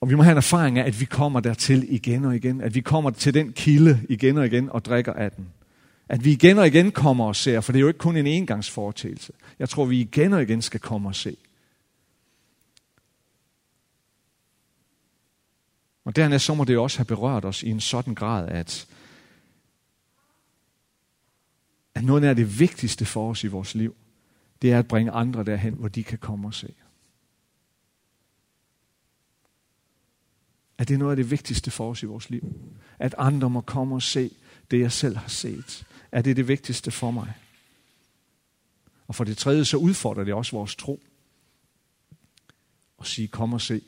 Og 0.00 0.10
vi 0.10 0.14
må 0.14 0.22
have 0.22 0.32
en 0.32 0.36
erfaring 0.36 0.78
af, 0.78 0.86
at 0.86 1.00
vi 1.00 1.04
kommer 1.04 1.40
dertil 1.40 1.94
igen 1.94 2.24
og 2.24 2.36
igen. 2.36 2.60
At 2.60 2.74
vi 2.74 2.80
kommer 2.80 3.10
til 3.10 3.34
den 3.34 3.52
kilde 3.52 4.00
igen 4.08 4.38
og 4.38 4.46
igen 4.46 4.70
og 4.70 4.84
drikker 4.84 5.12
af 5.12 5.30
den. 5.30 5.48
At 6.08 6.24
vi 6.24 6.32
igen 6.32 6.58
og 6.58 6.66
igen 6.66 6.92
kommer 6.92 7.24
og 7.24 7.36
ser, 7.36 7.60
for 7.60 7.72
det 7.72 7.78
er 7.78 7.80
jo 7.80 7.88
ikke 7.88 7.98
kun 7.98 8.16
en 8.16 8.26
engangsforetagelse. 8.26 9.32
Jeg 9.58 9.68
tror, 9.68 9.84
vi 9.84 10.00
igen 10.00 10.32
og 10.32 10.42
igen 10.42 10.62
skal 10.62 10.80
komme 10.80 11.08
og 11.08 11.14
se. 11.14 11.36
Og 16.04 16.16
dernæst 16.16 16.44
så 16.44 16.54
må 16.54 16.64
det 16.64 16.78
også 16.78 16.98
have 16.98 17.04
berørt 17.04 17.44
os 17.44 17.62
i 17.62 17.70
en 17.70 17.80
sådan 17.80 18.14
grad, 18.14 18.48
at, 18.48 18.86
at 22.02 22.06
noget 22.06 22.24
af 22.24 22.36
det 22.36 22.58
vigtigste 22.58 23.04
for 23.04 23.30
os 23.30 23.44
i 23.44 23.46
vores 23.46 23.74
liv, 23.74 23.96
det 24.62 24.72
er 24.72 24.78
at 24.78 24.88
bringe 24.88 25.12
andre 25.12 25.44
derhen, 25.44 25.74
hvor 25.74 25.88
de 25.88 26.04
kan 26.04 26.18
komme 26.18 26.48
og 26.48 26.54
se. 26.54 26.74
At 30.78 30.88
det 30.88 30.94
er 30.94 30.98
noget 30.98 31.12
af 31.12 31.16
det 31.16 31.30
vigtigste 31.30 31.70
for 31.70 31.90
os 31.90 32.02
i 32.02 32.06
vores 32.06 32.30
liv. 32.30 32.54
At 32.98 33.14
andre 33.18 33.50
må 33.50 33.60
komme 33.60 33.94
og 33.94 34.02
se 34.02 34.30
det, 34.70 34.80
jeg 34.80 34.92
selv 34.92 35.16
har 35.16 35.28
set. 35.28 35.86
At 36.12 36.24
det 36.24 36.30
er 36.30 36.34
det 36.34 36.48
vigtigste 36.48 36.90
for 36.90 37.10
mig. 37.10 37.32
Og 39.06 39.14
for 39.14 39.24
det 39.24 39.38
tredje, 39.38 39.64
så 39.64 39.76
udfordrer 39.76 40.24
det 40.24 40.34
også 40.34 40.56
vores 40.56 40.76
tro. 40.76 41.02
At 43.00 43.06
sige, 43.06 43.28
kom 43.28 43.52
og 43.52 43.60
se 43.60 43.82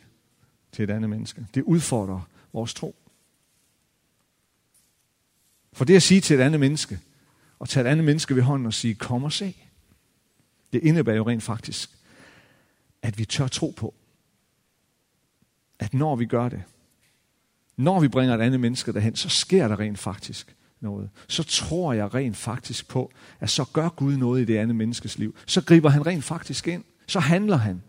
til 0.72 0.82
et 0.82 0.90
andet 0.90 1.10
menneske. 1.10 1.46
Det 1.54 1.62
udfordrer 1.62 2.20
vores 2.52 2.74
tro. 2.74 2.96
For 5.72 5.84
det 5.84 5.96
at 5.96 6.02
sige 6.02 6.20
til 6.20 6.36
et 6.36 6.40
andet 6.40 6.60
menneske, 6.60 7.00
og 7.64 7.68
tage 7.68 7.86
et 7.86 7.90
andet 7.90 8.04
menneske 8.04 8.36
ved 8.36 8.42
hånden 8.42 8.66
og 8.66 8.74
sige, 8.74 8.94
kom 8.94 9.24
og 9.24 9.32
se, 9.32 9.56
det 10.72 10.82
indebærer 10.82 11.16
jo 11.16 11.28
rent 11.28 11.42
faktisk, 11.42 11.90
at 13.02 13.18
vi 13.18 13.24
tør 13.24 13.46
tro 13.46 13.74
på, 13.76 13.94
at 15.78 15.94
når 15.94 16.16
vi 16.16 16.26
gør 16.26 16.48
det, 16.48 16.62
når 17.76 18.00
vi 18.00 18.08
bringer 18.08 18.34
et 18.34 18.40
andet 18.40 18.60
menneske 18.60 18.92
derhen, 18.92 19.16
så 19.16 19.28
sker 19.28 19.68
der 19.68 19.78
rent 19.78 19.98
faktisk 19.98 20.56
noget. 20.80 21.10
Så 21.28 21.42
tror 21.42 21.92
jeg 21.92 22.14
rent 22.14 22.36
faktisk 22.36 22.88
på, 22.88 23.12
at 23.40 23.50
så 23.50 23.64
gør 23.72 23.88
Gud 23.88 24.16
noget 24.16 24.42
i 24.42 24.44
det 24.44 24.58
andet 24.58 24.76
menneskes 24.76 25.18
liv. 25.18 25.36
Så 25.46 25.64
griber 25.64 25.88
han 25.88 26.06
rent 26.06 26.24
faktisk 26.24 26.68
ind. 26.68 26.84
Så 27.06 27.20
handler 27.20 27.56
han. 27.56 27.82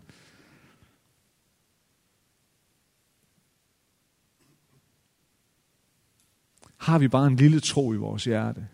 Har 6.76 6.98
vi 6.98 7.08
bare 7.08 7.26
en 7.26 7.36
lille 7.36 7.60
tro 7.60 7.92
i 7.92 7.96
vores 7.96 8.24
hjerte, 8.24 8.66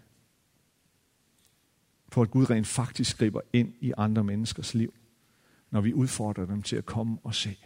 på 2.12 2.22
at 2.22 2.30
Gud 2.30 2.50
rent 2.50 2.66
faktisk 2.66 3.18
griber 3.18 3.40
ind 3.52 3.74
i 3.80 3.92
andre 3.96 4.24
menneskers 4.24 4.74
liv, 4.74 4.94
når 5.70 5.80
vi 5.80 5.94
udfordrer 5.94 6.46
dem 6.46 6.62
til 6.62 6.76
at 6.76 6.86
komme 6.86 7.18
og 7.22 7.34
se. 7.34 7.56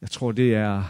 Jeg 0.00 0.10
tror, 0.10 0.32
det 0.32 0.54
er 0.54 0.84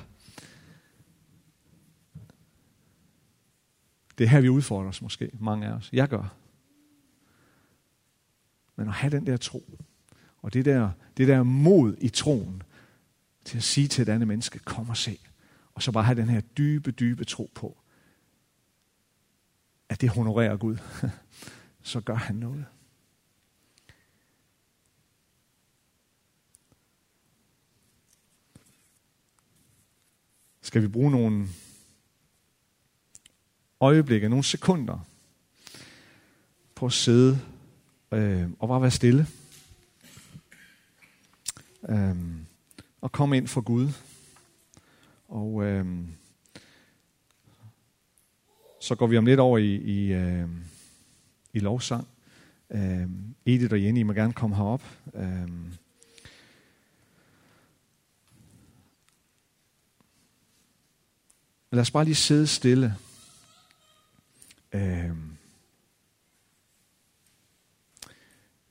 det 4.19 4.25
er 4.25 4.29
her, 4.29 4.41
vi 4.41 4.49
udfordrer 4.49 4.89
os 4.89 5.03
måske, 5.03 5.31
mange 5.41 5.67
af 5.67 5.71
os. 5.71 5.91
Jeg 5.93 6.09
gør. 6.09 6.35
Men 8.77 8.89
at 8.89 8.95
have 8.95 9.11
den 9.11 9.27
der 9.27 9.37
tro, 9.37 9.79
og 10.39 10.55
det 10.55 10.65
der, 10.65 10.91
det 11.17 11.29
der 11.29 11.43
mod 11.43 11.97
i 12.01 12.09
troen, 12.09 12.63
til 13.45 13.57
at 13.57 13.63
sige 13.63 13.89
til 13.89 14.03
et 14.03 14.09
andet 14.09 14.29
menneske, 14.29 14.59
kom 14.59 14.89
og 14.89 14.97
se. 14.97 15.19
Og 15.75 15.83
så 15.83 15.93
bare 15.93 16.05
have 16.05 16.21
den 16.21 16.29
her 16.29 16.41
dybe, 16.41 16.91
dybe 16.91 17.25
tro 17.25 17.51
på, 17.55 17.79
at 19.89 20.01
det 20.01 20.09
honorerer 20.09 20.57
Gud. 20.57 20.77
så 21.83 22.01
gør 22.01 22.15
han 22.15 22.37
noget. 22.37 22.67
Skal 30.63 30.83
vi 30.83 30.89
bruge 30.89 31.11
nogle 31.11 31.49
øjeblikke, 33.81 34.29
nogle 34.29 34.45
sekunder 34.45 34.99
på 36.75 36.87
at 36.87 36.93
sidde 36.93 37.41
øh, 38.13 38.51
og 38.59 38.69
bare 38.69 38.83
være 38.83 38.91
stille. 38.91 39.27
Øh, 41.89 42.17
og 43.01 43.13
komme 43.13 43.37
ind 43.37 43.49
for 43.49 43.61
Gud. 43.61 43.89
Og 45.29 45.65
øh, 45.65 45.87
så 48.87 48.95
går 48.95 49.07
vi 49.07 49.19
om 49.19 49.27
lidt 49.27 49.41
over 49.41 49.59
i, 49.59 49.75
i, 49.75 50.13
øh, 50.13 50.49
i 51.53 51.59
lovsang. 51.59 52.09
Øh, 52.71 53.09
Edith 53.47 53.73
og 53.73 53.83
Jenny, 53.83 53.99
I 53.99 54.03
må 54.03 54.13
gerne 54.13 54.33
komme 54.33 54.57
herop. 54.57 54.83
Øh, 55.15 55.49
lad 61.71 61.81
os 61.81 61.91
bare 61.91 62.05
lige 62.05 62.15
sidde 62.15 62.47
stille. 62.47 62.95
Øh, 64.73 65.11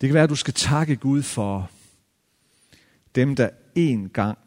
det 0.01 0.08
kan 0.10 0.13
være, 0.13 0.23
at 0.23 0.30
du 0.30 0.36
skal 0.36 0.54
takke 0.54 0.95
Gud 0.95 1.23
for 1.23 1.71
dem, 3.15 3.36
der 3.36 3.49
en 3.75 4.10
gang 4.10 4.38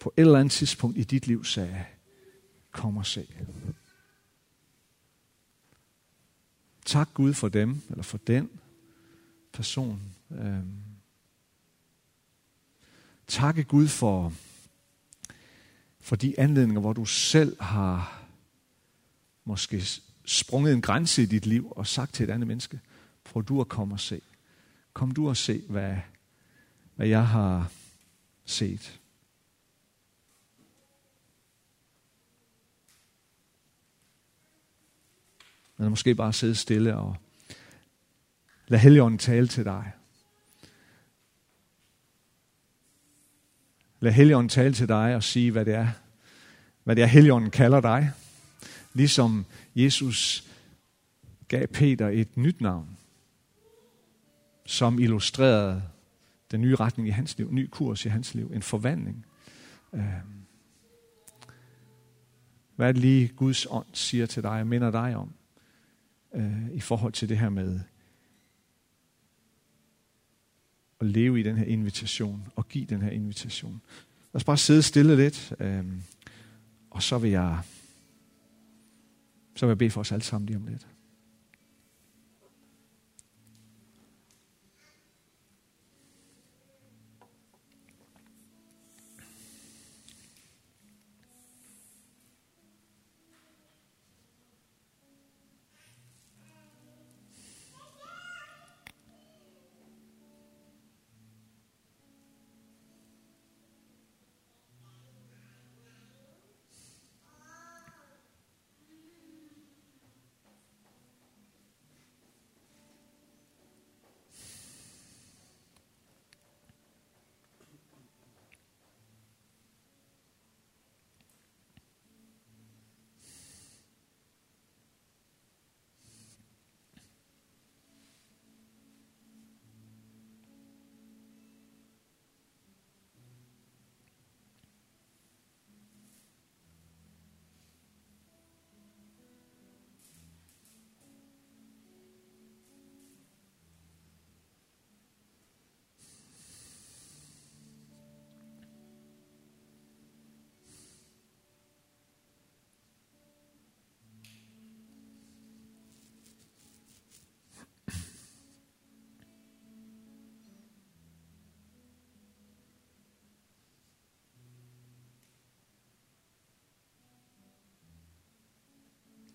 på 0.00 0.12
et 0.16 0.20
eller 0.20 0.38
andet 0.38 0.52
tidspunkt 0.52 0.98
i 0.98 1.04
dit 1.04 1.26
liv 1.26 1.44
sagde, 1.44 1.84
kom 2.74 2.96
og 2.96 3.06
se. 3.06 3.26
Tak 6.84 7.08
Gud 7.14 7.34
for 7.34 7.48
dem, 7.48 7.82
eller 7.90 8.02
for 8.02 8.18
den 8.18 8.50
person. 9.52 10.00
Øhm. 10.30 10.80
Takke 13.26 13.64
Gud 13.64 13.88
for, 13.88 14.32
for 16.00 16.16
de 16.16 16.40
anledninger, 16.40 16.80
hvor 16.80 16.92
du 16.92 17.04
selv 17.04 17.62
har 17.62 18.24
måske 19.44 19.84
sprunget 20.24 20.72
en 20.72 20.82
grænse 20.82 21.22
i 21.22 21.26
dit 21.26 21.46
liv 21.46 21.72
og 21.76 21.86
sagt 21.86 22.14
til 22.14 22.24
et 22.24 22.30
andet 22.30 22.46
menneske, 22.46 22.80
prøv 23.24 23.44
du 23.44 23.60
at 23.60 23.68
komme 23.68 23.94
og 23.94 24.00
se. 24.00 24.20
Kom 24.92 25.10
du 25.10 25.28
og 25.28 25.36
se, 25.36 25.62
hvad, 25.68 25.96
hvad 26.94 27.06
jeg 27.06 27.28
har 27.28 27.70
set. 28.44 29.00
Men 35.76 35.88
måske 35.88 36.14
bare 36.14 36.32
sidde 36.32 36.54
stille 36.54 36.96
og 36.96 37.16
lad 38.68 38.78
Helligånden 38.78 39.18
tale 39.18 39.48
til 39.48 39.64
dig. 39.64 39.92
Lad 44.00 44.12
Helligånden 44.12 44.48
tale 44.48 44.74
til 44.74 44.88
dig 44.88 45.16
og 45.16 45.22
sige, 45.22 45.50
hvad 45.50 45.64
det 45.64 45.74
er, 45.74 45.88
hvad 46.84 46.96
det 46.96 47.02
er, 47.02 47.06
Helligånden 47.06 47.50
kalder 47.50 47.80
dig. 47.80 48.10
Ligesom 48.92 49.46
Jesus 49.74 50.48
gav 51.48 51.66
Peter 51.66 52.08
et 52.08 52.36
nyt 52.36 52.60
navn, 52.60 52.96
som 54.66 54.98
illustrerede 54.98 55.82
den 56.50 56.60
nye 56.60 56.76
retning 56.76 57.08
i 57.08 57.10
hans 57.10 57.38
liv, 57.38 57.48
en 57.48 57.54
ny 57.54 57.68
kurs 57.70 58.04
i 58.04 58.08
hans 58.08 58.34
liv, 58.34 58.50
en 58.54 58.62
forvandling. 58.62 59.26
Øhm. 59.92 60.04
Hvad 62.76 62.88
er 62.88 62.92
det 62.92 63.00
lige 63.00 63.28
Guds 63.28 63.66
ånd 63.70 63.86
siger 63.92 64.26
til 64.26 64.42
dig 64.42 64.60
og 64.60 64.66
minder 64.66 64.90
dig 64.90 65.16
om 65.16 65.32
øh, 66.34 66.70
i 66.72 66.80
forhold 66.80 67.12
til 67.12 67.28
det 67.28 67.38
her 67.38 67.48
med 67.48 67.80
at 71.00 71.06
leve 71.06 71.40
i 71.40 71.42
den 71.42 71.56
her 71.56 71.64
invitation 71.64 72.48
og 72.56 72.68
give 72.68 72.84
den 72.84 73.02
her 73.02 73.10
invitation. 73.10 73.80
Lad 74.32 74.40
os 74.40 74.44
bare 74.44 74.56
sidde 74.56 74.82
stille 74.82 75.16
lidt, 75.16 75.52
øh, 75.60 75.84
og 76.90 77.02
så 77.02 77.18
vil 77.18 77.30
jeg 77.30 77.58
så 79.56 79.66
vil 79.66 79.70
jeg 79.70 79.78
bede 79.78 79.90
for 79.90 80.00
os 80.00 80.12
alle 80.12 80.22
sammen 80.22 80.46
lige 80.46 80.56
om 80.56 80.66
lidt. 80.66 80.86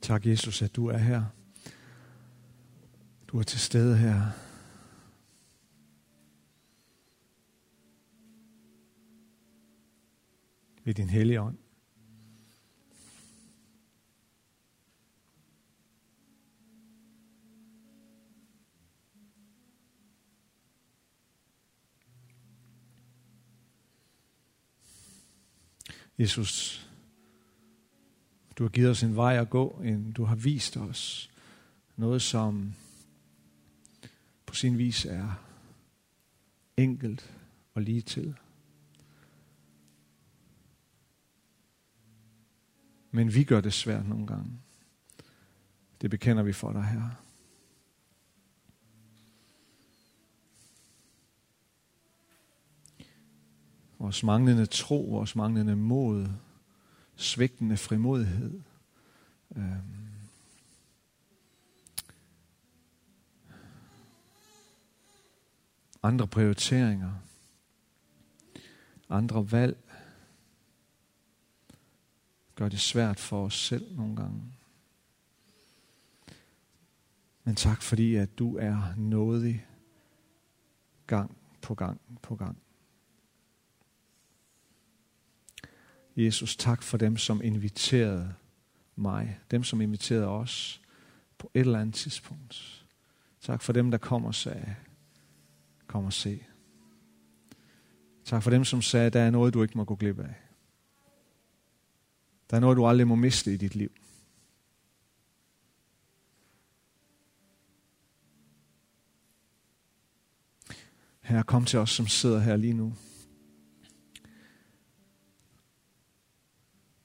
Tak, 0.09 0.25
Jesus, 0.25 0.61
at 0.61 0.75
du 0.75 0.87
er 0.87 0.97
her. 0.97 1.25
Du 3.27 3.39
er 3.39 3.43
til 3.43 3.59
stede 3.59 3.97
her. 3.97 4.31
Ved 10.83 10.93
din 10.93 11.09
hellige 11.09 11.41
ånd. 11.41 11.57
Jesus, 26.19 26.88
du 28.59 28.63
har 28.63 28.69
givet 28.69 28.89
os 28.89 29.03
en 29.03 29.15
vej 29.15 29.37
at 29.37 29.49
gå, 29.49 29.81
en, 29.83 30.11
du 30.11 30.23
har 30.23 30.35
vist 30.35 30.77
os 30.77 31.31
noget, 31.95 32.21
som 32.21 32.73
på 34.45 34.55
sin 34.55 34.77
vis 34.77 35.05
er 35.05 35.43
enkelt 36.77 37.33
og 37.73 37.81
lige 37.81 38.01
til. 38.01 38.35
Men 43.11 43.33
vi 43.33 43.43
gør 43.43 43.61
det 43.61 43.73
svært 43.73 44.07
nogle 44.07 44.27
gange. 44.27 44.59
Det 46.01 46.09
bekender 46.09 46.43
vi 46.43 46.53
for 46.53 46.71
dig 46.71 46.83
her. 46.83 47.09
Vores 53.99 54.23
manglende 54.23 54.65
tro, 54.65 55.01
vores 55.01 55.35
manglende 55.35 55.75
mod, 55.75 56.27
svigtende 57.19 57.77
frimodighed. 57.77 58.61
Øhm. 59.55 59.99
Andre 66.03 66.27
prioriteringer. 66.27 67.13
Andre 69.09 69.51
valg. 69.51 69.77
Gør 72.55 72.69
det 72.69 72.79
svært 72.79 73.19
for 73.19 73.45
os 73.45 73.65
selv 73.65 73.95
nogle 73.95 74.15
gange. 74.15 74.41
Men 77.43 77.55
tak 77.55 77.81
fordi, 77.81 78.15
at 78.15 78.39
du 78.39 78.57
er 78.57 78.95
nådig 78.97 79.67
gang 81.07 81.37
på 81.61 81.75
gang 81.75 82.01
på 82.21 82.35
gang. 82.35 82.57
Jesus, 86.25 86.55
tak 86.55 86.83
for 86.83 86.97
dem, 86.97 87.17
som 87.17 87.41
inviterede 87.43 88.33
mig. 88.95 89.39
Dem, 89.51 89.63
som 89.63 89.81
inviterede 89.81 90.27
os 90.27 90.81
på 91.37 91.51
et 91.53 91.59
eller 91.59 91.79
andet 91.79 91.95
tidspunkt. 91.95 92.85
Tak 93.41 93.61
for 93.61 93.73
dem, 93.73 93.91
der 93.91 93.97
kom 93.97 94.25
og 94.25 94.35
sagde, 94.35 94.75
kom 95.87 96.05
og 96.05 96.13
se. 96.13 96.43
Tak 98.25 98.43
for 98.43 98.49
dem, 98.49 98.65
som 98.65 98.81
sagde, 98.81 99.09
der 99.09 99.19
er 99.19 99.29
noget, 99.29 99.53
du 99.53 99.63
ikke 99.63 99.77
må 99.77 99.83
gå 99.83 99.95
glip 99.95 100.19
af. 100.19 100.35
Der 102.49 102.57
er 102.57 102.61
noget, 102.61 102.77
du 102.77 102.85
aldrig 102.85 103.07
må 103.07 103.15
miste 103.15 103.53
i 103.53 103.57
dit 103.57 103.75
liv. 103.75 103.91
Herre, 111.21 111.43
kom 111.43 111.65
til 111.65 111.79
os, 111.79 111.89
som 111.89 112.07
sidder 112.07 112.39
her 112.39 112.55
lige 112.55 112.73
nu. 112.73 112.93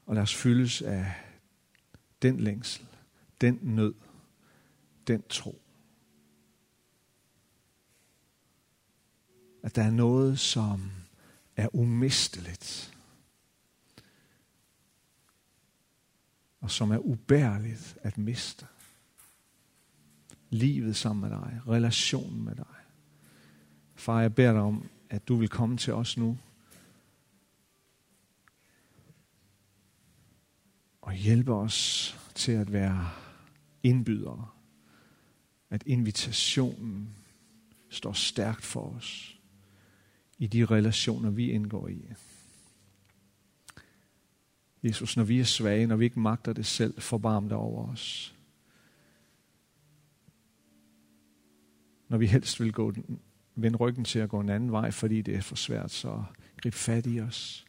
Og 0.06 0.14
lad 0.14 0.22
os 0.22 0.34
fyldes 0.34 0.82
af 0.82 1.14
den 2.22 2.40
længsel, 2.40 2.86
den 3.40 3.58
nød, 3.62 3.94
den 5.06 5.22
tro. 5.28 5.60
At 9.62 9.76
der 9.76 9.82
er 9.82 9.90
noget, 9.90 10.38
som 10.38 10.90
er 11.56 11.74
umisteligt. 11.74 12.94
Og 16.60 16.70
som 16.70 16.90
er 16.90 16.98
ubærligt 16.98 17.98
at 18.02 18.18
miste. 18.18 18.66
Livet 20.50 20.96
sammen 20.96 21.30
med 21.30 21.38
dig. 21.38 21.60
Relationen 21.68 22.44
med 22.44 22.54
dig. 22.54 22.74
Far, 23.94 24.20
jeg 24.20 24.34
beder 24.34 24.52
dig 24.52 24.60
om, 24.60 24.88
at 25.10 25.28
du 25.28 25.36
vil 25.36 25.48
komme 25.48 25.76
til 25.76 25.92
os 25.92 26.16
nu. 26.16 26.38
Og 31.04 31.12
hjælpe 31.12 31.54
os 31.54 32.18
til 32.34 32.52
at 32.52 32.72
være 32.72 33.10
indbydere. 33.82 34.48
At 35.70 35.82
invitationen 35.86 37.08
står 37.88 38.12
stærkt 38.12 38.64
for 38.64 38.80
os 38.80 39.38
i 40.38 40.46
de 40.46 40.64
relationer, 40.64 41.30
vi 41.30 41.50
indgår 41.50 41.88
i. 41.88 42.04
Jesus, 44.82 45.16
når 45.16 45.24
vi 45.24 45.40
er 45.40 45.44
svage, 45.44 45.86
når 45.86 45.96
vi 45.96 46.04
ikke 46.04 46.20
magter 46.20 46.52
det 46.52 46.66
selv, 46.66 47.00
forbarm 47.00 47.48
dig 47.48 47.58
over 47.58 47.88
os. 47.88 48.34
Når 52.08 52.18
vi 52.18 52.26
helst 52.26 52.60
vil 52.60 52.72
gå 52.72 52.90
den, 52.90 53.20
vende 53.54 53.76
ryggen 53.78 54.04
til 54.04 54.18
at 54.18 54.28
gå 54.28 54.40
en 54.40 54.48
anden 54.48 54.72
vej, 54.72 54.90
fordi 54.90 55.22
det 55.22 55.36
er 55.36 55.40
for 55.40 55.56
svært, 55.56 55.90
så 55.90 56.24
grib 56.56 56.74
fat 56.74 57.06
i 57.06 57.20
os 57.20 57.64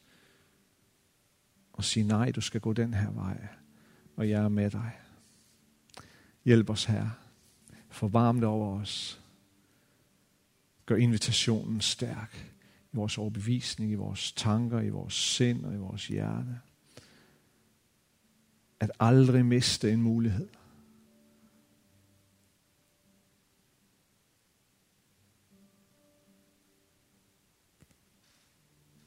og 1.75 1.83
sige 1.83 2.07
nej, 2.07 2.31
du 2.31 2.41
skal 2.41 2.61
gå 2.61 2.73
den 2.73 2.93
her 2.93 3.11
vej, 3.11 3.47
og 4.15 4.29
jeg 4.29 4.43
er 4.43 4.49
med 4.49 4.71
dig. 4.71 4.91
Hjælp 6.45 6.69
os 6.69 6.85
her. 6.85 7.09
Forvarm 7.89 8.35
det 8.35 8.49
over 8.49 8.79
os. 8.81 9.21
Gør 10.85 10.95
invitationen 10.95 11.81
stærk 11.81 12.51
i 12.93 12.95
vores 12.95 13.17
overbevisning, 13.17 13.91
i 13.91 13.95
vores 13.95 14.31
tanker, 14.31 14.81
i 14.81 14.89
vores 14.89 15.13
sind 15.13 15.65
og 15.65 15.73
i 15.73 15.77
vores 15.77 16.07
hjerte. 16.07 16.59
At 18.79 18.91
aldrig 18.99 19.45
miste 19.45 19.91
en 19.91 20.01
mulighed. 20.01 20.49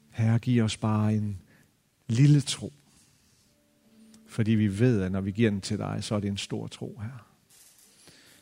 Herre, 0.09 0.39
giv 0.39 0.63
os 0.63 0.77
bare 0.77 1.13
en 1.13 1.41
lille 2.09 2.41
tro. 2.41 2.73
Fordi 4.27 4.51
vi 4.51 4.79
ved, 4.79 5.01
at 5.01 5.11
når 5.11 5.21
vi 5.21 5.31
giver 5.31 5.49
den 5.49 5.61
til 5.61 5.77
dig, 5.77 6.03
så 6.03 6.15
er 6.15 6.19
det 6.19 6.27
en 6.27 6.37
stor 6.37 6.67
tro 6.67 6.99
her. 7.01 7.25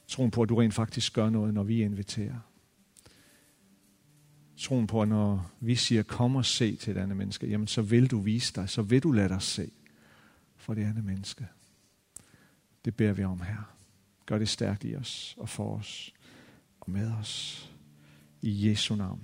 Troen 0.07 0.31
på, 0.31 0.41
at 0.41 0.49
du 0.49 0.55
rent 0.55 0.73
faktisk 0.73 1.13
gør 1.13 1.29
noget, 1.29 1.53
når 1.53 1.63
vi 1.63 1.81
inviterer. 1.81 2.39
Troen 4.57 4.87
på, 4.87 5.01
at 5.01 5.07
når 5.07 5.51
vi 5.59 5.75
siger, 5.75 6.03
kom 6.03 6.35
og 6.35 6.45
se 6.45 6.75
til 6.75 6.91
et 6.91 6.97
andet 6.97 7.17
menneske, 7.17 7.47
jamen 7.47 7.67
så 7.67 7.81
vil 7.81 8.11
du 8.11 8.19
vise 8.19 8.53
dig, 8.53 8.69
så 8.69 8.81
vil 8.81 9.03
du 9.03 9.11
lade 9.11 9.29
dig 9.29 9.41
se 9.41 9.71
for 10.55 10.73
det 10.73 10.83
andet 10.83 11.03
menneske. 11.03 11.47
Det 12.85 12.95
beder 12.95 13.13
vi 13.13 13.23
om 13.23 13.41
her. 13.41 13.75
Gør 14.25 14.37
det 14.37 14.49
stærkt 14.49 14.83
i 14.83 14.95
os 14.95 15.35
og 15.37 15.49
for 15.49 15.77
os 15.77 16.13
og 16.79 16.91
med 16.91 17.11
os. 17.11 17.63
I 18.41 18.69
Jesu 18.69 18.95
navn. 18.95 19.21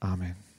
Amen. 0.00 0.49